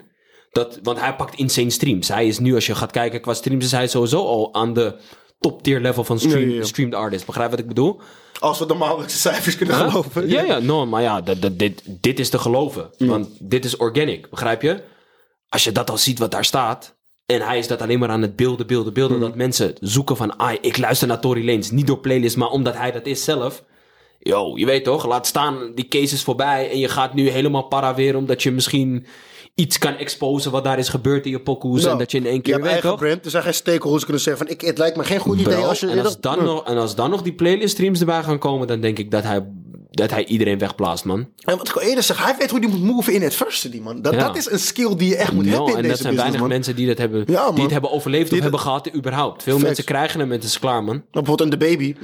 [0.52, 2.08] Dat, want hij pakt insane streams.
[2.08, 4.94] Hij is nu, als je gaat kijken qua streams, is hij sowieso al aan de
[5.40, 6.64] top tier level van stream, Ja, ja, ja.
[6.64, 7.26] streamed artists.
[7.26, 8.00] Begrijp wat ik bedoel?
[8.38, 9.88] Als we de maandelijkse cijfers kunnen Huh?
[9.88, 10.28] geloven.
[10.28, 12.90] Ja, ja, no, maar ja, dat, dat, dit, dit is te geloven.
[12.98, 14.82] Want dit is organic, begrijp je?
[15.48, 16.94] Als je dat al ziet wat daar staat.
[17.26, 19.20] En hij is dat alleen maar aan het beelden, beelden, beelden.
[19.20, 21.70] Dat mensen zoeken van, ah, ik luister naar Tory Lanez.
[21.70, 23.64] Niet door playlist, maar omdat hij dat is zelf.
[24.26, 26.70] Yo, je weet toch, laat staan die cases voorbij.
[26.70, 29.06] En je gaat nu helemaal para weer, omdat je misschien
[29.54, 31.84] iets kan exposen wat daar is gebeurd in je pokoes.
[31.84, 32.98] en dat je in één keer Je hebt weet eigen toch?
[32.98, 35.64] brand, er zijn geen stakeholders kunnen zeggen van ik, het lijkt me geen goed idee
[35.64, 35.88] als je...
[35.90, 38.80] en, als dan nog, en als dan nog die playlist streams erbij gaan komen, dan
[38.80, 39.46] denk ik dat hij,
[39.96, 41.28] dat hij iedereen wegblaast, man.
[41.44, 44.02] En wat ik al eerder zeg, hij weet hoe die moet move in adversity, man.
[44.02, 44.18] Dat, Ja.
[44.26, 46.14] dat is een skill die je echt moet No, hebben in en deze dat zijn
[46.14, 46.48] business, weinig man.
[46.48, 49.42] mensen die, dat hebben, Ja, die het hebben overleefd Die of hebben gehad überhaupt.
[49.42, 49.66] Veel Facts.
[49.66, 50.94] mensen krijgen hem en het is klaar, man.
[50.94, 51.94] Nou, bijvoorbeeld in The Baby.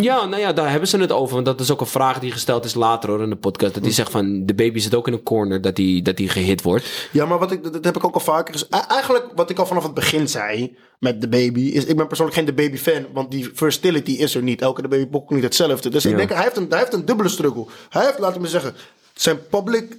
[0.00, 1.34] Ja, nou ja, daar hebben ze het over.
[1.34, 3.74] Want dat is ook een vraag die gesteld is later hoor, in de podcast.
[3.74, 6.26] Dat hij zegt van, de baby zit ook in een corner dat hij, dat hij
[6.26, 7.08] gehit wordt.
[7.12, 8.86] Ja, maar wat ik, dat heb ik ook al vaker gezegd.
[8.88, 12.36] Eigenlijk wat ik al vanaf het begin zei met The Baby, is ik ben persoonlijk
[12.38, 14.62] geen The Baby fan, want die versatility is er niet.
[14.62, 15.88] Elke The Baby pokoe niet hetzelfde.
[15.90, 17.64] Dus ik denk, hij heeft, een, hij heeft een dubbele struggle.
[17.88, 18.74] Hij heeft, laten we zeggen,
[19.14, 19.96] zijn public,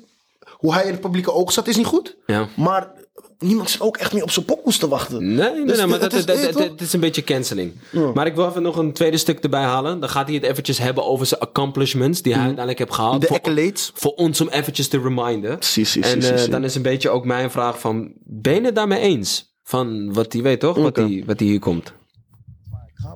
[0.50, 2.16] hoe hij in het publieke oog staat, is niet goed.
[2.26, 2.48] Ja.
[2.56, 2.92] Maar
[3.40, 5.36] niemand zit ook echt meer op zijn pokoes te wachten.
[5.36, 7.74] Nee, nee, Dus nee maar het dat, is- dat, is een beetje canceling.
[8.14, 10.00] Maar ik wil even nog een tweede stuk erbij halen.
[10.00, 13.22] Dan gaat hij het eventjes hebben over zijn accomplishments die hij uiteindelijk heeft gehaald.
[13.22, 13.92] De Voor- accolades.
[13.94, 15.58] Voor ons om eventjes te reminden.
[15.60, 18.62] Si, si, en si, eh, dan is een beetje ook mijn vraag van, ben je
[18.62, 19.48] het daarmee eens?
[19.64, 20.78] Van wat hij weet toch?
[20.78, 21.94] Wat hij wat hij hier komt.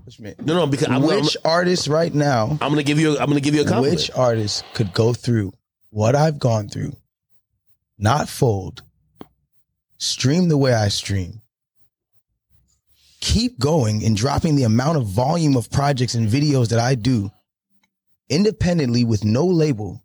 [0.03, 0.45] Accomplishment.
[0.45, 3.17] No, no, because I'm, I'm, Which artist right now I'm gonna give you.
[3.17, 3.95] I'm gonna give you a compliment.
[3.95, 5.53] which artist could go through
[5.91, 6.97] what I've gone through,
[7.97, 8.83] not fold,
[9.99, 11.41] stream the way I stream,
[13.21, 17.31] keep going and dropping the amount of volume of projects and videos that I do
[18.29, 20.03] independently with no label,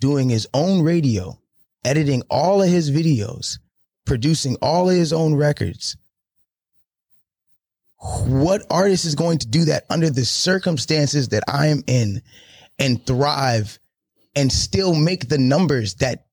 [0.00, 1.38] doing his own radio,
[1.82, 3.58] editing all of his videos,
[4.04, 5.96] producing all of his own records.
[8.26, 12.22] What artist is going to do that under the circumstances that I am in
[12.78, 13.78] and thrive
[14.34, 16.24] and still make the numbers that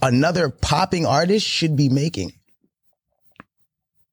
[0.00, 2.32] another popping artist should be making?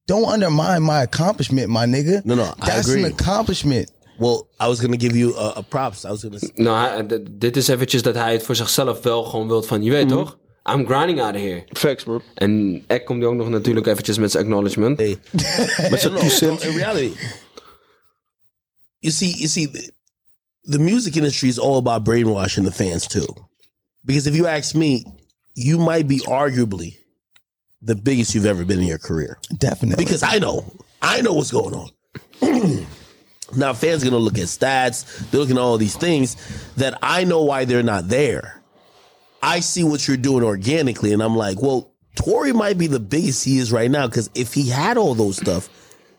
[0.08, 2.24] Don't undermine my accomplishment, my nigga.
[2.26, 3.92] No, no, I That's an accomplishment.
[4.20, 6.04] Well, I was gonna give you a, a props.
[6.06, 6.38] I was gonna.
[6.38, 9.68] s- Nou, hij- d- dit is eventjes dat hij het voor zichzelf wel gewoon wilt
[9.68, 10.16] van, je weet mhm.
[10.16, 10.38] toch?
[10.68, 11.64] I'm grinding out of here.
[11.74, 12.22] Facts, bro.
[12.34, 15.00] En Ek komt ook nog natuurlijk eventjes met zijn acknowledgement.
[15.00, 15.18] Hey,
[15.90, 17.14] but no, no, in reality,
[19.00, 19.92] you see, you see, the,
[20.64, 23.28] the music industry is all about brainwashing the fans too.
[24.04, 25.06] Because if you ask me,
[25.54, 26.98] you might be arguably
[27.82, 29.38] the biggest you've ever been in your career.
[29.58, 30.04] Definitely.
[30.04, 30.64] Because I know,
[31.02, 31.90] I know what's going on.
[33.56, 36.36] now, fans gonna look at stats, they're looking at all these things
[36.76, 38.57] that I know why they're not there.
[39.42, 43.44] I see what you're doing organically, and I'm like, well, Tory might be the biggest
[43.46, 45.70] he is right now because if he had all those stuff,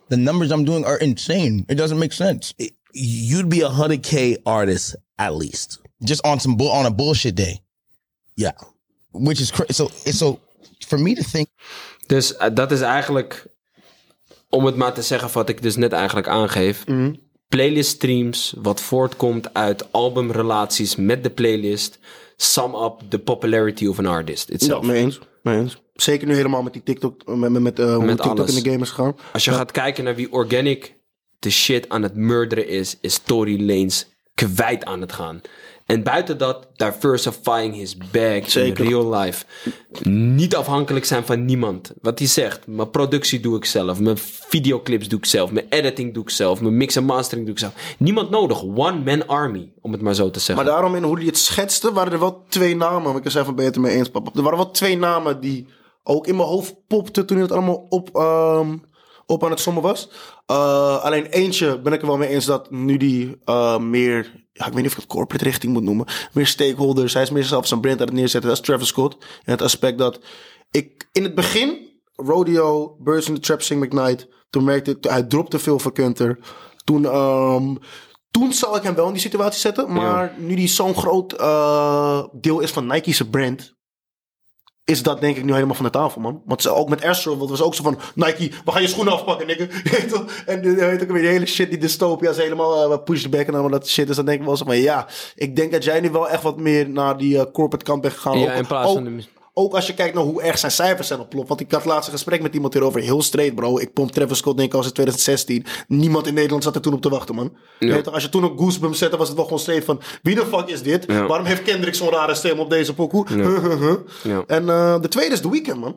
[0.09, 1.65] the numbers I'm doing are insane.
[1.69, 2.55] It doesn't make sense.
[2.59, 5.79] it- you'd be a hundred k artist at least.
[6.01, 7.61] Just on some bull on a bullshit day,
[8.37, 8.53] Yeah,
[9.13, 9.73] which is crazy.
[9.73, 10.39] So, so
[10.87, 11.49] for me to think,
[12.07, 13.47] Dus eh, dat is eigenlijk,
[14.51, 16.85] om het maar te zeggen wat ik dus net eigenlijk aangeef.
[17.49, 21.99] Playlist streams, wat voortkomt uit albumrelaties met de playlist,
[22.41, 24.85] sum up the popularity of an artist Ja, itself.
[24.87, 25.19] mee eens.
[25.43, 25.83] Mee eens.
[25.95, 28.57] Zeker nu helemaal met die TikTok, met, met, met, eh, hoe Met TikTok alles.
[28.57, 29.17] in de game is gegaan.
[29.33, 30.95] Als je gaat kijken naar wie organic
[31.39, 35.41] de shit aan het murderen is, is Tory Lanez kwijt aan het gaan.
[35.89, 38.85] En buiten dat, diversifying his bag Zeker.
[38.85, 39.45] in real life.
[40.09, 41.93] Niet afhankelijk zijn van niemand.
[42.01, 44.01] Wat hij zegt, mijn productie doe ik zelf.
[44.01, 44.19] Mijn
[44.49, 45.51] videoclips doe ik zelf.
[45.51, 46.61] Mijn editing doe ik zelf.
[46.61, 47.95] Mijn mix en mastering doe ik zelf.
[47.99, 48.63] Niemand nodig.
[48.63, 50.65] One man army, om het maar zo te zeggen.
[50.65, 53.17] Maar daarom in hoe hij het schetste, waren er wel twee namen.
[53.17, 54.31] Ik is even beter mee eens, papa.
[54.35, 55.67] Er waren wel twee namen die
[56.03, 58.77] ook in mijn hoofd popten toen hij het allemaal op, ehm,
[59.27, 60.11] op aan het sommen was.
[60.47, 64.67] Eh, alleen eentje ben ik er wel mee eens dat nu die eh, meer, ja,
[64.67, 67.45] ik weet niet of ik het corporate richting moet noemen, meer stakeholders, hij is meer
[67.45, 68.51] zelf zijn brand aan het neerzetten.
[68.51, 69.17] Dat is Travis Scott.
[69.45, 70.21] En het aspect dat
[70.71, 75.23] ik in het begin, Rodeo, Birds in the Trap, Sing McKnight, toen merkte ik, hij
[75.23, 76.39] dropte veel vakanter.
[76.85, 77.75] Toen, ehm,
[78.31, 79.93] toen zou ik hem wel in die situatie zetten.
[79.93, 83.77] Maar nu die zo'n groot eh, deel is van Nike's brand.
[84.89, 86.43] Is dat denk ik nu helemaal van de tafel, man.
[86.45, 87.99] Want ze, ook met Astro, dat was ook zo van...
[88.15, 89.67] Nike, we gaan je schoenen afpakken, nigga.
[90.47, 93.29] En je weet ook weer die hele shit, die dystopia is helemaal uh, push the
[93.29, 94.07] back en allemaal dat shit.
[94.07, 94.77] Dus dan denk ik wel zo van...
[94.77, 98.01] Ja, ik denk dat jij nu wel echt wat meer naar die eh, corporate kant
[98.03, 98.39] bent gegaan.
[98.39, 99.25] Ja, Ook- in plaats ook- van de-
[99.59, 101.49] ook als je kijkt naar hoe erg zijn cijfers zijn opgelopen.
[101.49, 103.01] Want ik had laatst een gesprek met iemand hierover.
[103.01, 103.79] Heel straight, bro.
[103.79, 105.87] Ik pomp Travis Scott denk ik al sinds 2016.
[105.89, 107.57] Niemand in Nederland zat er toen op te wachten, man.
[107.79, 110.01] Je weet als je toen ook Goosebumps zette, was het wel gewoon straight van...
[110.23, 111.05] Wie de fuck is dit?
[111.07, 111.27] Ja.
[111.27, 113.27] Waarom heeft Kendrick zo'n rare stem op deze pokoe?
[114.23, 114.45] Ja.
[114.47, 115.97] En eh, de tweede is The Weeknd, man.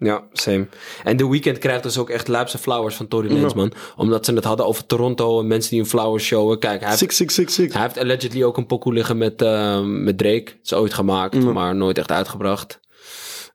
[0.00, 0.66] Ja, same.
[1.04, 3.72] En The Weeknd krijgt dus ook echt lijpse flowers van Tory Lanez, man.
[3.96, 6.58] Omdat ze het hadden over Toronto en mensen die een flowers showen.
[6.58, 7.72] Kijk, hij heeft, 6666.
[7.72, 10.52] hij heeft allegedly ook een pokoe liggen met, eh, met Drake.
[10.62, 12.80] Is ooit gemaakt, maar nooit echt uitgebracht.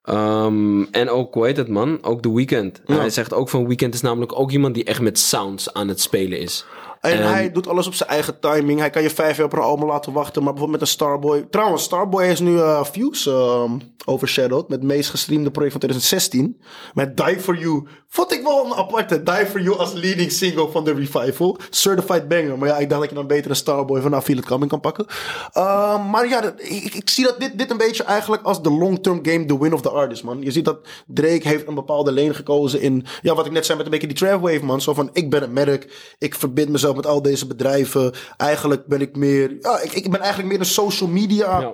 [0.03, 1.97] Ehm, en ook, hoe heet het man?
[2.01, 2.81] Ook The Weeknd.
[2.85, 6.01] Hij zegt ook van Weeknd is namelijk ook iemand die echt met sounds aan het
[6.01, 6.65] spelen is.
[7.03, 8.79] En En- hij doet alles op zijn eigen timing.
[8.79, 10.43] Hij kan je vijf jaar op een album laten wachten.
[10.43, 11.47] Maar bijvoorbeeld met een Starboy.
[11.49, 13.71] Trouwens, Starboy is nu eh Fuse ehm,
[14.05, 14.67] overshadowed.
[14.69, 16.61] Met het meest gestreamde project van 2016.
[16.93, 17.87] Met Die For You.
[18.07, 19.23] Vond ik wel een aparte.
[19.23, 21.57] Die For You als leading single van de revival.
[21.69, 22.57] Certified banger.
[22.57, 24.79] Maar ja, ik dacht dat je dan beter een Starboy van Feel It Coming kan
[24.79, 25.05] pakken.
[25.53, 28.71] Ehm, maar ja, dat- ik, ik zie dat dit, dit een beetje eigenlijk als de
[28.71, 29.45] long-term game.
[29.45, 30.41] The win of the artist, man.
[30.41, 30.77] Je ziet dat
[31.07, 33.05] Drake heeft een bepaalde lane gekozen in...
[33.21, 34.81] Ja, wat ik net zei met een beetje die Travwave, man.
[34.81, 36.13] Zo van, ik ben een merk.
[36.17, 38.13] Ik verbind mezelf met al deze bedrijven.
[38.37, 39.57] Eigenlijk ben ik meer...
[39.59, 41.59] Ja, ik, ik ben eigenlijk meer een social media...
[41.59, 41.73] Ja.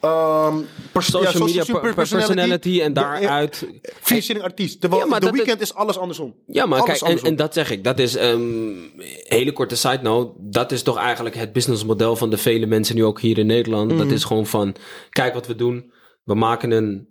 [0.00, 0.56] ehm,
[0.92, 3.66] pers- Social ja, media super per- personality en daaruit...
[4.00, 4.80] Featuring artiest.
[4.80, 6.34] Terwijl Ja, maar The dat- Weeknd is alles andersom.
[6.46, 7.84] Ja, maar Alles kijk, en, dat zeg ik.
[7.84, 8.76] Dat is een
[9.24, 10.32] hele korte side note.
[10.38, 13.88] Dat is toch eigenlijk het businessmodel van de vele mensen nu ook hier in Nederland.
[13.90, 13.98] Mhm.
[13.98, 14.74] Dat is gewoon van,
[15.10, 15.92] kijk wat we doen.
[16.24, 17.08] We maken een,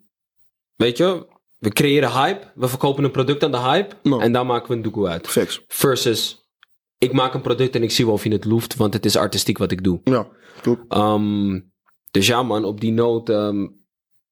[0.75, 1.25] weet je,
[1.59, 2.47] we creëren hype.
[2.55, 3.95] We verkopen een product aan de hype.
[4.03, 4.21] Nou.
[4.21, 5.27] En daar maken we een doekoe uit.
[5.27, 5.61] Facts.
[5.67, 6.42] Versus,
[7.03, 8.75] ik maak een product en ik zie wel of je het loeft.
[8.75, 10.01] Want het is artistiek wat ik doe.
[10.03, 10.27] Ja.
[10.89, 11.59] Ehm,
[12.11, 13.29] dus ja, man, op die noot.
[13.29, 13.61] ehm,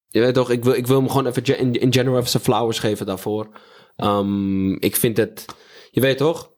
[0.08, 2.44] je weet toch, ik wil, ik wil hem gewoon even in, in general even zijn
[2.44, 3.50] flowers geven daarvoor.
[3.96, 5.46] Ehm, ik vind het,
[5.92, 6.52] je weet toch,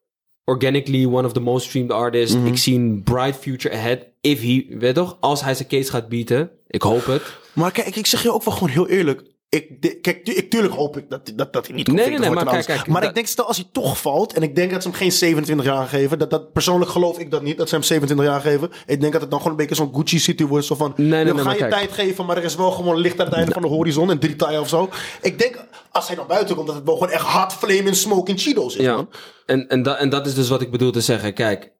[0.43, 2.35] organically one of the most streamed artists.
[2.45, 3.99] Ik zie een bright future ahead.
[4.21, 6.51] If he, weet toch, als hij zijn case gaat bieden.
[6.67, 7.21] Ik hoop het.
[7.53, 9.23] Maar kijk, ik zeg je ook wel gewoon heel eerlijk.
[9.53, 12.27] Ik, kijk, tu- ik, tuurlijk hoop ik dat, dat, dat hij niet Nee, nee, nee,
[12.29, 14.33] wordt maar kijk, kijk, maar dat- ik denk, stel als hij toch valt...
[14.33, 16.19] en ik denk dat ze hem geen 27 jaar geven...
[16.19, 18.71] Dat, dat, persoonlijk geloof ik dat niet, dat ze hem 27 jaar geven.
[18.85, 20.65] Ik denk dat het dan gewoon een beetje zo'n Gucci-city wordt.
[20.65, 22.25] Zo van, Nee, nee, we nee, gaan je tijd geven...
[22.25, 24.09] maar er is wel gewoon licht aan het einde van de horizon...
[24.11, 24.89] en drie taaien of zo.
[25.21, 26.67] Ik denk, als hij dan buiten komt...
[26.67, 28.95] dat het wel gewoon echt hot flame en smoking Cheetos is, Ja.
[28.95, 29.09] man.
[29.45, 31.33] En, en, da, en dat is dus wat ik bedoel te zeggen.
[31.33, 31.71] Kijk,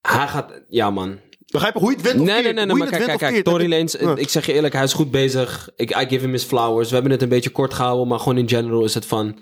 [0.00, 1.18] hij gaat, ja man.
[1.52, 3.44] Begrijp je hoe je het wint Nee, nee, nee, nee, maar kijk, kijk, kijk.
[3.44, 3.68] Tory.
[3.70, 4.16] Lanez, Ja.
[4.16, 5.70] ik zeg je eerlijk, hij is goed bezig.
[5.76, 6.88] Ik, I give him his flowers.
[6.88, 9.38] We hebben het een beetje kort gehouden, maar gewoon in general is het van...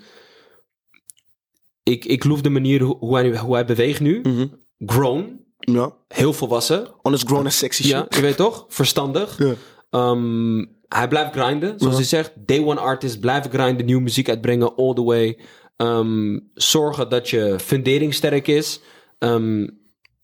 [1.83, 4.19] Ik, ik loef de manier hoe, hij, hoe hij beweegt nu.
[4.23, 4.47] Mhm.
[4.85, 6.87] Grown, Ja, heel volwassen.
[7.01, 8.15] honest grown and sexy Ja, shit.
[8.15, 8.65] je weet toch?
[8.67, 9.37] Verstandig.
[9.37, 9.53] Ja.
[9.89, 12.31] Ehm, hij blijft grinden, zoals hij zegt.
[12.35, 15.39] Day one artist, blijven grinden, nieuwe muziek uitbrengen, all the way.
[15.77, 18.79] Ehm, zorgen dat je fundering sterk is.
[19.19, 19.67] Ehm,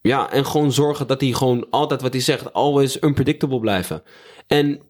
[0.00, 4.02] ja, en gewoon zorgen dat hij gewoon altijd wat hij zegt, always unpredictable blijven.
[4.46, 4.80] En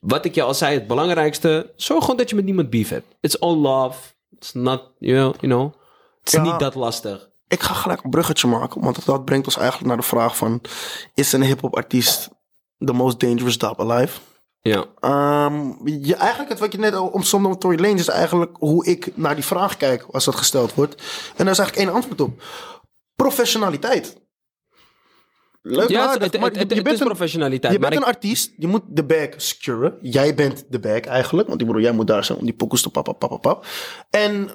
[0.00, 3.14] wat ik je al zei, het belangrijkste, zorg gewoon dat je met niemand beef hebt.
[3.20, 3.98] It's all love.
[4.36, 5.80] It's not, you know, you know
[6.18, 6.42] het is Ja.
[6.42, 7.30] niet dat lastig.
[7.48, 10.60] Ik ga gelijk een bruggetje maken, want dat brengt ons eigenlijk naar de vraag van...
[11.14, 12.28] Is een hip-hop artiest
[12.78, 14.20] the most dangerous dub alive?
[14.60, 14.84] Ja.
[15.00, 19.16] Ehm, je, eigenlijk het wat je net omsomde met Tory Lanez is eigenlijk hoe ik
[19.16, 20.94] naar die vraag kijk als dat gesteld wordt.
[21.36, 22.42] En daar is eigenlijk één antwoord op.
[23.14, 24.20] Professionaliteit.
[25.62, 27.72] Leuk Ja, aardig, het, maar het, je- het je bent is een- professionaliteit.
[27.72, 29.98] Je maar bent ik- een artiest, je moet de bag securen.
[30.00, 31.48] Jij bent de bag eigenlijk.
[31.48, 33.66] Want ik bedoel, jij moet daar zijn om die pokoes te pap, pap, pap, pap.
[34.10, 34.50] En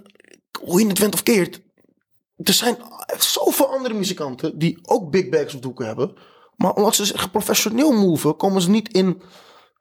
[0.61, 1.61] hoe je het went of keert.
[2.43, 2.77] Er zijn
[3.17, 6.13] zoveel andere muzikanten die ook big bags op doeken hebben.
[6.55, 9.21] Maar omdat ze zich professioneel moven, komen ze niet in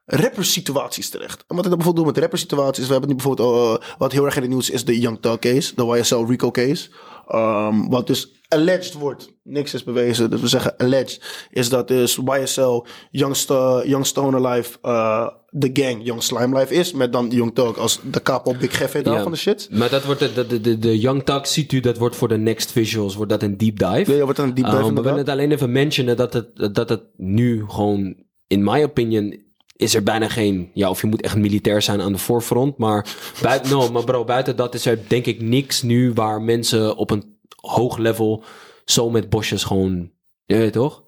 [0.09, 1.43] rappersituaties terecht.
[1.47, 4.25] En wat ik dan bijvoorbeeld doe met rappersituaties, we hebben nu bijvoorbeeld, uh, wat heel
[4.25, 6.89] erg in het nieuws is, de Young Thug case, de YSL Rico case.
[7.31, 12.19] Um, wat dus alleged wordt, niks is bewezen, dus we zeggen alleged, is dat dus
[12.25, 17.29] YSL Young, Sto- Young Stoner Life, uh, de gang Young Slime Life is, met dan
[17.29, 19.21] Young Thug als de capo Big Geff daar Ja.
[19.21, 19.67] van de shit.
[19.71, 22.37] Maar dat wordt de, de, de, de, Young Talk ziet u, dat wordt voor de
[22.37, 24.15] next visuals, wordt dat een deep dive.
[24.15, 26.89] Ja, wordt een deep dive Um, we willen het alleen even mentionen dat het, dat
[26.89, 28.15] het nu gewoon,
[28.47, 29.45] in my opinion,
[29.77, 32.77] is er bijna geen, ja, of je moet echt militair zijn aan de voorfront.
[32.77, 36.95] Maar, buiten, no, maar bro, buiten dat is er denk ik niks nu waar mensen
[36.95, 38.43] op een hoog level
[38.85, 40.11] zo met bosjes gewoon,
[40.45, 41.03] je weet toch,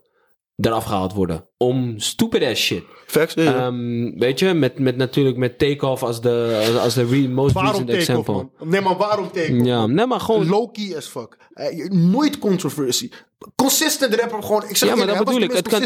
[0.56, 1.48] eraf gehaald worden.
[1.58, 2.84] Om stupid ass shit.
[3.06, 3.34] Facts.
[3.36, 7.54] Ehm, weet je, met, met natuurlijk met Takeoff als de, als- als de re- most
[7.54, 8.34] waarom recent example.
[8.34, 8.52] man?
[8.70, 9.66] Nee, maar waarom take-off?
[9.66, 11.38] Ja, nee, maar gewoon Low-key as fuck.
[11.54, 13.12] Eh, nooit controversie.
[13.56, 14.64] Consistent rapper gewoon.
[14.70, 15.50] Ik zeg Ja, maar dat bedoel ik.
[15.64, 15.82] kan,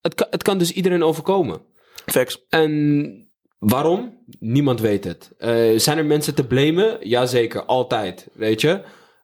[0.00, 1.60] het, kan, het kan dus iedereen overkomen.
[2.06, 2.44] Facts.
[2.48, 4.18] En waarom?
[4.38, 5.30] Niemand weet het.
[5.38, 7.08] Eh, zijn er mensen te blamen?
[7.08, 8.28] Jazeker, altijd.
[8.32, 8.82] Weet je?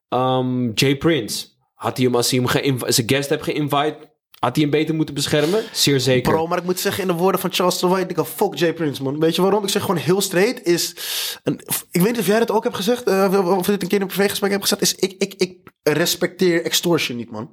[0.09, 1.47] Ehm, Jay Prince.
[1.75, 4.15] Had hij hem als hij hem zijn guest heeft geïnvite...
[4.39, 5.63] Had hij hem beter moeten beschermen?
[5.73, 6.33] Zeer zeker.
[6.33, 9.03] Bro, maar ik moet zeggen in de woorden van Charles White, ik fuck Jay Prince,
[9.03, 9.21] man.
[9.21, 9.63] Weet je waarom?
[9.63, 10.97] Ik zeg gewoon heel straight, is...
[11.43, 11.61] Een,
[11.91, 14.03] ik weet niet of jij dat ook hebt gezegd, eh, of dit een keer in
[14.03, 17.51] een privégesprek hebt gezegd, is ik, ik, ik respecteer extortion niet, man.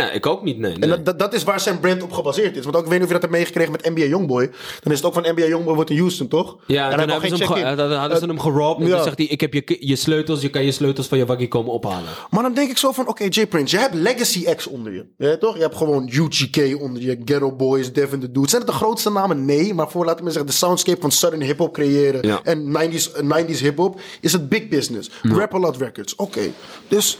[0.00, 0.76] Ja, ik ook niet, nee.
[0.78, 2.64] En dat, dat, dat is waar zijn brand op gebaseerd is.
[2.64, 4.50] Want ook, ik weet niet of je dat hebt meegekregen met NBA Youngboy.
[4.82, 6.56] Dan is het ook van NBA Youngboy wordt in Houston, toch?
[6.66, 8.82] ja, en hebben ze hem, eh, hadden ze hem gerobbed.
[8.82, 8.94] En ja.
[8.94, 11.48] toen zegt hij, ik heb je, je sleutels, je kan je sleutels van je waggie
[11.48, 12.08] komen ophalen.
[12.30, 15.04] Maar dan denk ik zo van, oké, Jay Prince, je hebt Legacy X onder je.
[15.16, 15.54] Ja, toch?
[15.56, 18.48] Je hebt gewoon UGK onder je, Ghetto Boys, Devin the Dude.
[18.48, 19.44] Zijn het de grootste namen?
[19.44, 19.74] Nee.
[19.74, 22.40] Maar voor, laten we zeggen, de soundscape van Southern hip-hop creëren Ja.
[22.44, 25.10] en 90s, eh, 90s hip-hop, is het big business.
[25.22, 26.40] Rap A Lot Records, oké.
[26.88, 27.18] Dus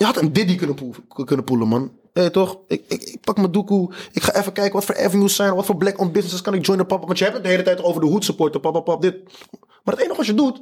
[0.00, 1.92] je had een Diddy kunnen, poe- kunnen poelen, man.
[2.12, 2.58] Ja, toch?
[2.66, 3.92] Ik, ik, ik pak mijn doekoe.
[4.12, 5.54] Ik ga even kijken wat voor avenues zijn.
[5.54, 7.06] Wat voor black-owned businesses kan ik joinen, papa.
[7.06, 9.14] Want je hebt het de hele tijd over de hoed supporten, papa, papa, dit.
[9.84, 10.60] Maar het enige wat je doet,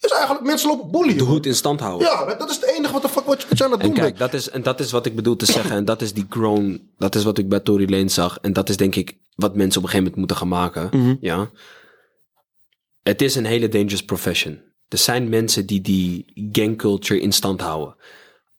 [0.00, 1.16] is eigenlijk mensen lopen bullyen.
[1.18, 2.06] De hoed in stand houden.
[2.08, 3.86] Ja, dat is het enige wat de fuck wat je, wat je aan het En
[3.86, 4.18] doen kijk, bent.
[4.30, 5.76] dat is, en dat is wat ik bedoel te zeggen.
[5.76, 6.90] En dat is die grown.
[6.98, 8.38] Dat is wat ik bij Tory Lane zag.
[8.40, 10.88] En dat is denk ik wat mensen op een gegeven moment moeten gaan maken.
[10.92, 11.16] Mhm.
[11.20, 11.50] Ja.
[13.02, 14.60] Het is een hele dangerous profession.
[14.88, 17.96] Er zijn mensen die die gang culture in stand houden.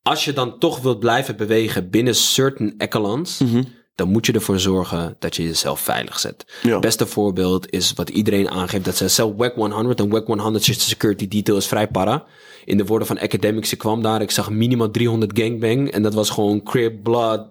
[0.09, 3.37] Als je dan toch wilt blijven bewegen binnen certain echelons.
[3.37, 3.63] Mhm.
[3.95, 6.45] Dan moet je ervoor zorgen dat je jezelf veilig zet.
[6.61, 6.71] Ja.
[6.71, 8.85] Het beste voorbeeld is wat iedereen aangeeft.
[8.85, 12.25] Dat ze zelf WAC 100 en WAC 100 security detail is vrij para.
[12.65, 14.21] In de woorden van academics, ik kwam daar.
[14.21, 15.91] Ik zag minimaal 300 gangbang.
[15.91, 17.47] En dat was gewoon crib, blood,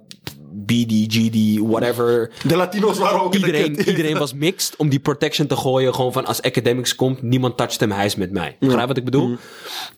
[0.52, 2.30] BD, GD, whatever.
[2.46, 5.94] De Latino's waren ook Iedereen, iedereen was mixed om die protection te gooien.
[5.94, 8.56] Gewoon van als academics komt, niemand toucht hem, hij is met mij.
[8.60, 9.36] Begrijp wat ik bedoel?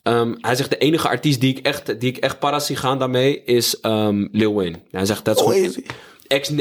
[0.03, 2.99] Ehm, hij zegt de enige artiest die ik echt, die ik echt para zie gaan
[2.99, 4.77] daarmee is ehm, Lil Wayne.
[4.91, 5.79] Hij zegt dat is Oh, gewoon easy.
[5.79, 5.95] ex-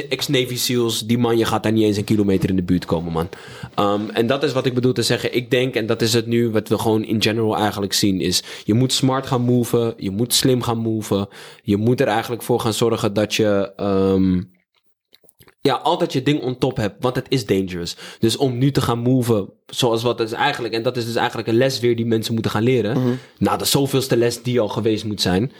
[0.09, 1.05] ex-Navy SEALs.
[1.05, 3.29] Die man, je gaat daar niet eens een kilometer in de buurt komen, man.
[3.75, 5.35] Ehm, en dat is wat ik bedoel te zeggen.
[5.35, 8.43] Ik denk, en dat is het nu wat we gewoon in general eigenlijk zien, is
[8.63, 9.93] je moet smart gaan moven.
[9.97, 11.27] Je moet slim gaan moven.
[11.63, 13.71] Je moet er eigenlijk voor gaan zorgen dat je...
[13.75, 14.41] ehm,
[15.61, 17.95] ja, altijd je ding on top hebt, want het is dangerous.
[18.19, 21.47] Dus om nu te gaan moven, zoals wat is eigenlijk, en dat is dus eigenlijk
[21.47, 23.19] een les weer die mensen moeten gaan leren.
[23.37, 25.51] Nou, de zoveelste les die al geweest moet zijn.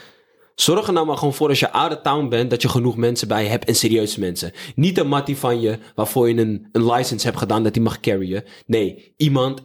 [0.60, 2.97] Zorg er nou maar gewoon voor als je out of town bent, dat je genoeg
[2.97, 4.51] mensen bij je hebt en serieuze mensen.
[4.76, 7.99] Niet een mattie van je, waarvoor je een, een license hebt gedaan dat die mag
[7.99, 8.43] carryen.
[8.66, 9.62] Nee, iemand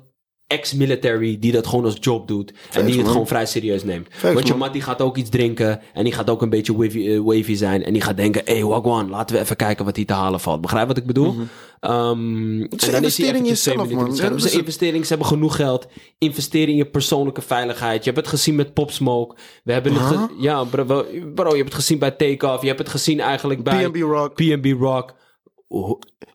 [0.54, 3.12] ex-military die dat gewoon als job doet en die het man.
[3.12, 4.08] gewoon vrij serieus neemt.
[4.22, 7.08] Want je mat die gaat ook iets drinken en die gaat ook een beetje wavy,
[7.08, 10.06] eh, wavy zijn en die gaat denken, hey Wagwan, laten we even kijken wat hier
[10.06, 10.60] te halen valt.
[10.60, 11.34] Begrijp wat ik bedoel?
[11.80, 13.46] Ehm, en is een investering
[13.90, 14.14] in man.
[14.14, 15.86] Ja, is is een investering, ze hebben genoeg geld.
[16.18, 18.04] Investeer in je persoonlijke veiligheid.
[18.04, 19.36] Je hebt het gezien met Pop Smoke.
[19.64, 22.62] We hebben het ja, bro, je hebt het gezien bij Takeoff.
[22.62, 24.34] Je hebt het gezien eigenlijk bij Rock.
[24.34, 25.14] P&B Rock.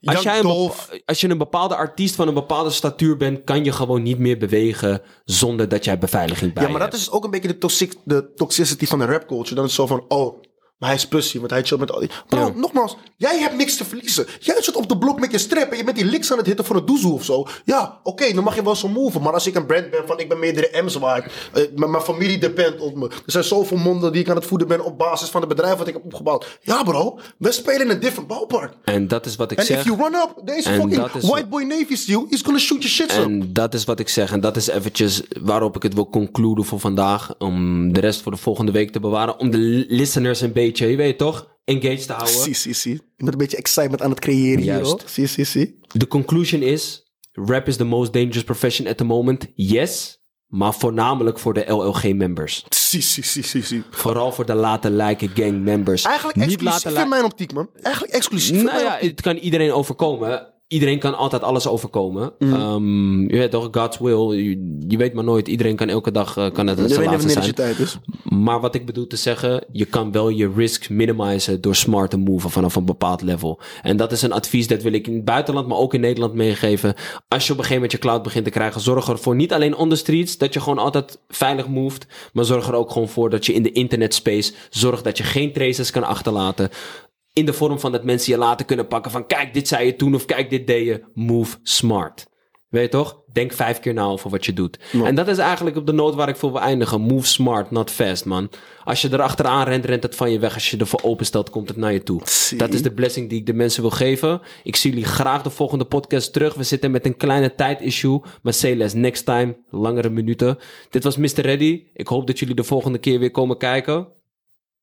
[0.03, 0.71] Als, jij een
[1.05, 4.37] als je een bepaalde artiest van een bepaalde statuur bent, kan je gewoon niet meer
[4.37, 7.95] bewegen zonder dat jij beveiliging bij Ja, maar dat is ook een beetje de, toxic,
[8.03, 9.55] de toxicity van de rap culture.
[9.55, 10.41] Dan is het zo van, oh,
[10.79, 12.09] Maar hij is pussy, want hij chillt met al die...
[12.27, 12.51] Bro, Ja.
[12.55, 14.25] nogmaals, jij hebt niks te verliezen.
[14.39, 16.45] Jij zit op de blok met je strap en je bent die licks aan het
[16.47, 17.47] hitten voor een doezoe of zo.
[17.65, 19.19] Ja, oké, dan mag je wel zo move.
[19.19, 21.31] Maar als ik een brand ben van ik ben meerdere M's waard.
[21.53, 23.05] eh, mijn familie depend op me.
[23.07, 25.77] Er zijn zoveel monden die ik aan het voeden ben op basis van het bedrijf
[25.77, 26.59] wat ik heb opgebouwd.
[26.61, 28.73] Ja bro, we spelen in een different ballpark.
[28.83, 29.77] En dat is wat ik En zeg.
[29.79, 32.95] if you run up, deze En fucking white boy Navy SEAL is gonna shoot your
[32.95, 33.23] shit up.
[33.25, 34.31] En dat is wat ik zeg.
[34.31, 37.35] En dat is eventjes waarop ik het wil concluden voor vandaag.
[37.37, 39.39] Om de rest voor de volgende week te bewaren.
[39.39, 39.57] Om de
[39.87, 42.39] listeners een beetje, je weet toch, engaged te houden.
[42.39, 42.93] Zie, zie, zie.
[42.93, 44.91] Je bent een beetje excitement aan het creëren hier, Juist.
[44.91, 45.01] hoor.
[45.05, 45.79] Zie, zie, zie.
[45.93, 49.47] De conclusion is: rap is the most dangerous profession at the moment.
[49.55, 50.17] Yes.
[50.47, 52.65] Maar voornamelijk voor de LLG-members.
[52.69, 53.83] Zie, zie, zie, zie, zie.
[53.89, 56.03] Vooral voor de laten lijken gang-members.
[56.03, 57.69] Eigenlijk Niet exclusief in mijn optiek, man.
[57.81, 60.53] Eigenlijk exclusief Nou ja, het kan iedereen overkomen.
[60.69, 62.33] Iedereen kan altijd alles overkomen.
[62.39, 64.37] Ehm, je weet toch, God's will.
[64.37, 65.47] Je, je weet maar nooit.
[65.47, 67.45] Iedereen kan elke dag uh, kan het niet laatste zijn.
[67.45, 67.97] je tijd is.
[68.23, 72.17] Maar wat ik bedoel te zeggen, je kan wel je risk minimizen door smart te
[72.17, 73.59] moven vanaf een bepaald level.
[73.81, 76.33] En dat is een advies dat wil ik in het buitenland, maar ook in Nederland
[76.33, 76.93] meegeven.
[77.27, 79.75] Als je op een gegeven moment je cloud begint te krijgen, zorg ervoor niet alleen
[79.75, 83.29] on the streets dat je gewoon altijd veilig moved, maar zorg er ook gewoon voor
[83.29, 86.69] dat je in de internetspace zorg dat je geen traces kan achterlaten.
[87.33, 89.95] In de vorm van dat mensen je later kunnen pakken van kijk, dit zei je
[89.95, 91.03] toen of kijk, dit deed je.
[91.13, 92.27] Move smart.
[92.69, 93.21] Weet je toch?
[93.33, 94.79] Denk vijf keer na over wat je doet.
[95.03, 97.01] En dat is eigenlijk op de noot waar ik voor wil eindigen.
[97.01, 98.49] Move smart, not fast, man.
[98.83, 100.53] Als je erachteraan rent, rent het van je weg.
[100.53, 102.21] Als je ervoor openstelt, komt het naar je toe.
[102.57, 104.41] Dat is de blessing die ik de mensen wil geven.
[104.63, 106.53] Ik zie jullie graag de volgende podcast terug.
[106.53, 108.21] We zitten met een kleine tijdissue.
[108.41, 109.57] Maar less next time.
[109.69, 110.57] Langere minuten.
[110.89, 111.41] Dit was Mr.
[111.41, 111.83] Ready.
[111.93, 114.07] Ik hoop dat jullie de volgende keer weer komen kijken.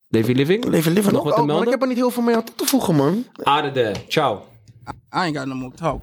[0.09, 0.65] Davy Living?
[0.65, 1.57] Leven, leven Nog ook wat te al, man.
[1.57, 1.71] Ik melden?
[1.73, 3.25] heb er niet heel veel mee aan toe te voegen, man.
[3.43, 4.43] Aarde, ciao.
[4.89, 6.03] I ain't got no more talk.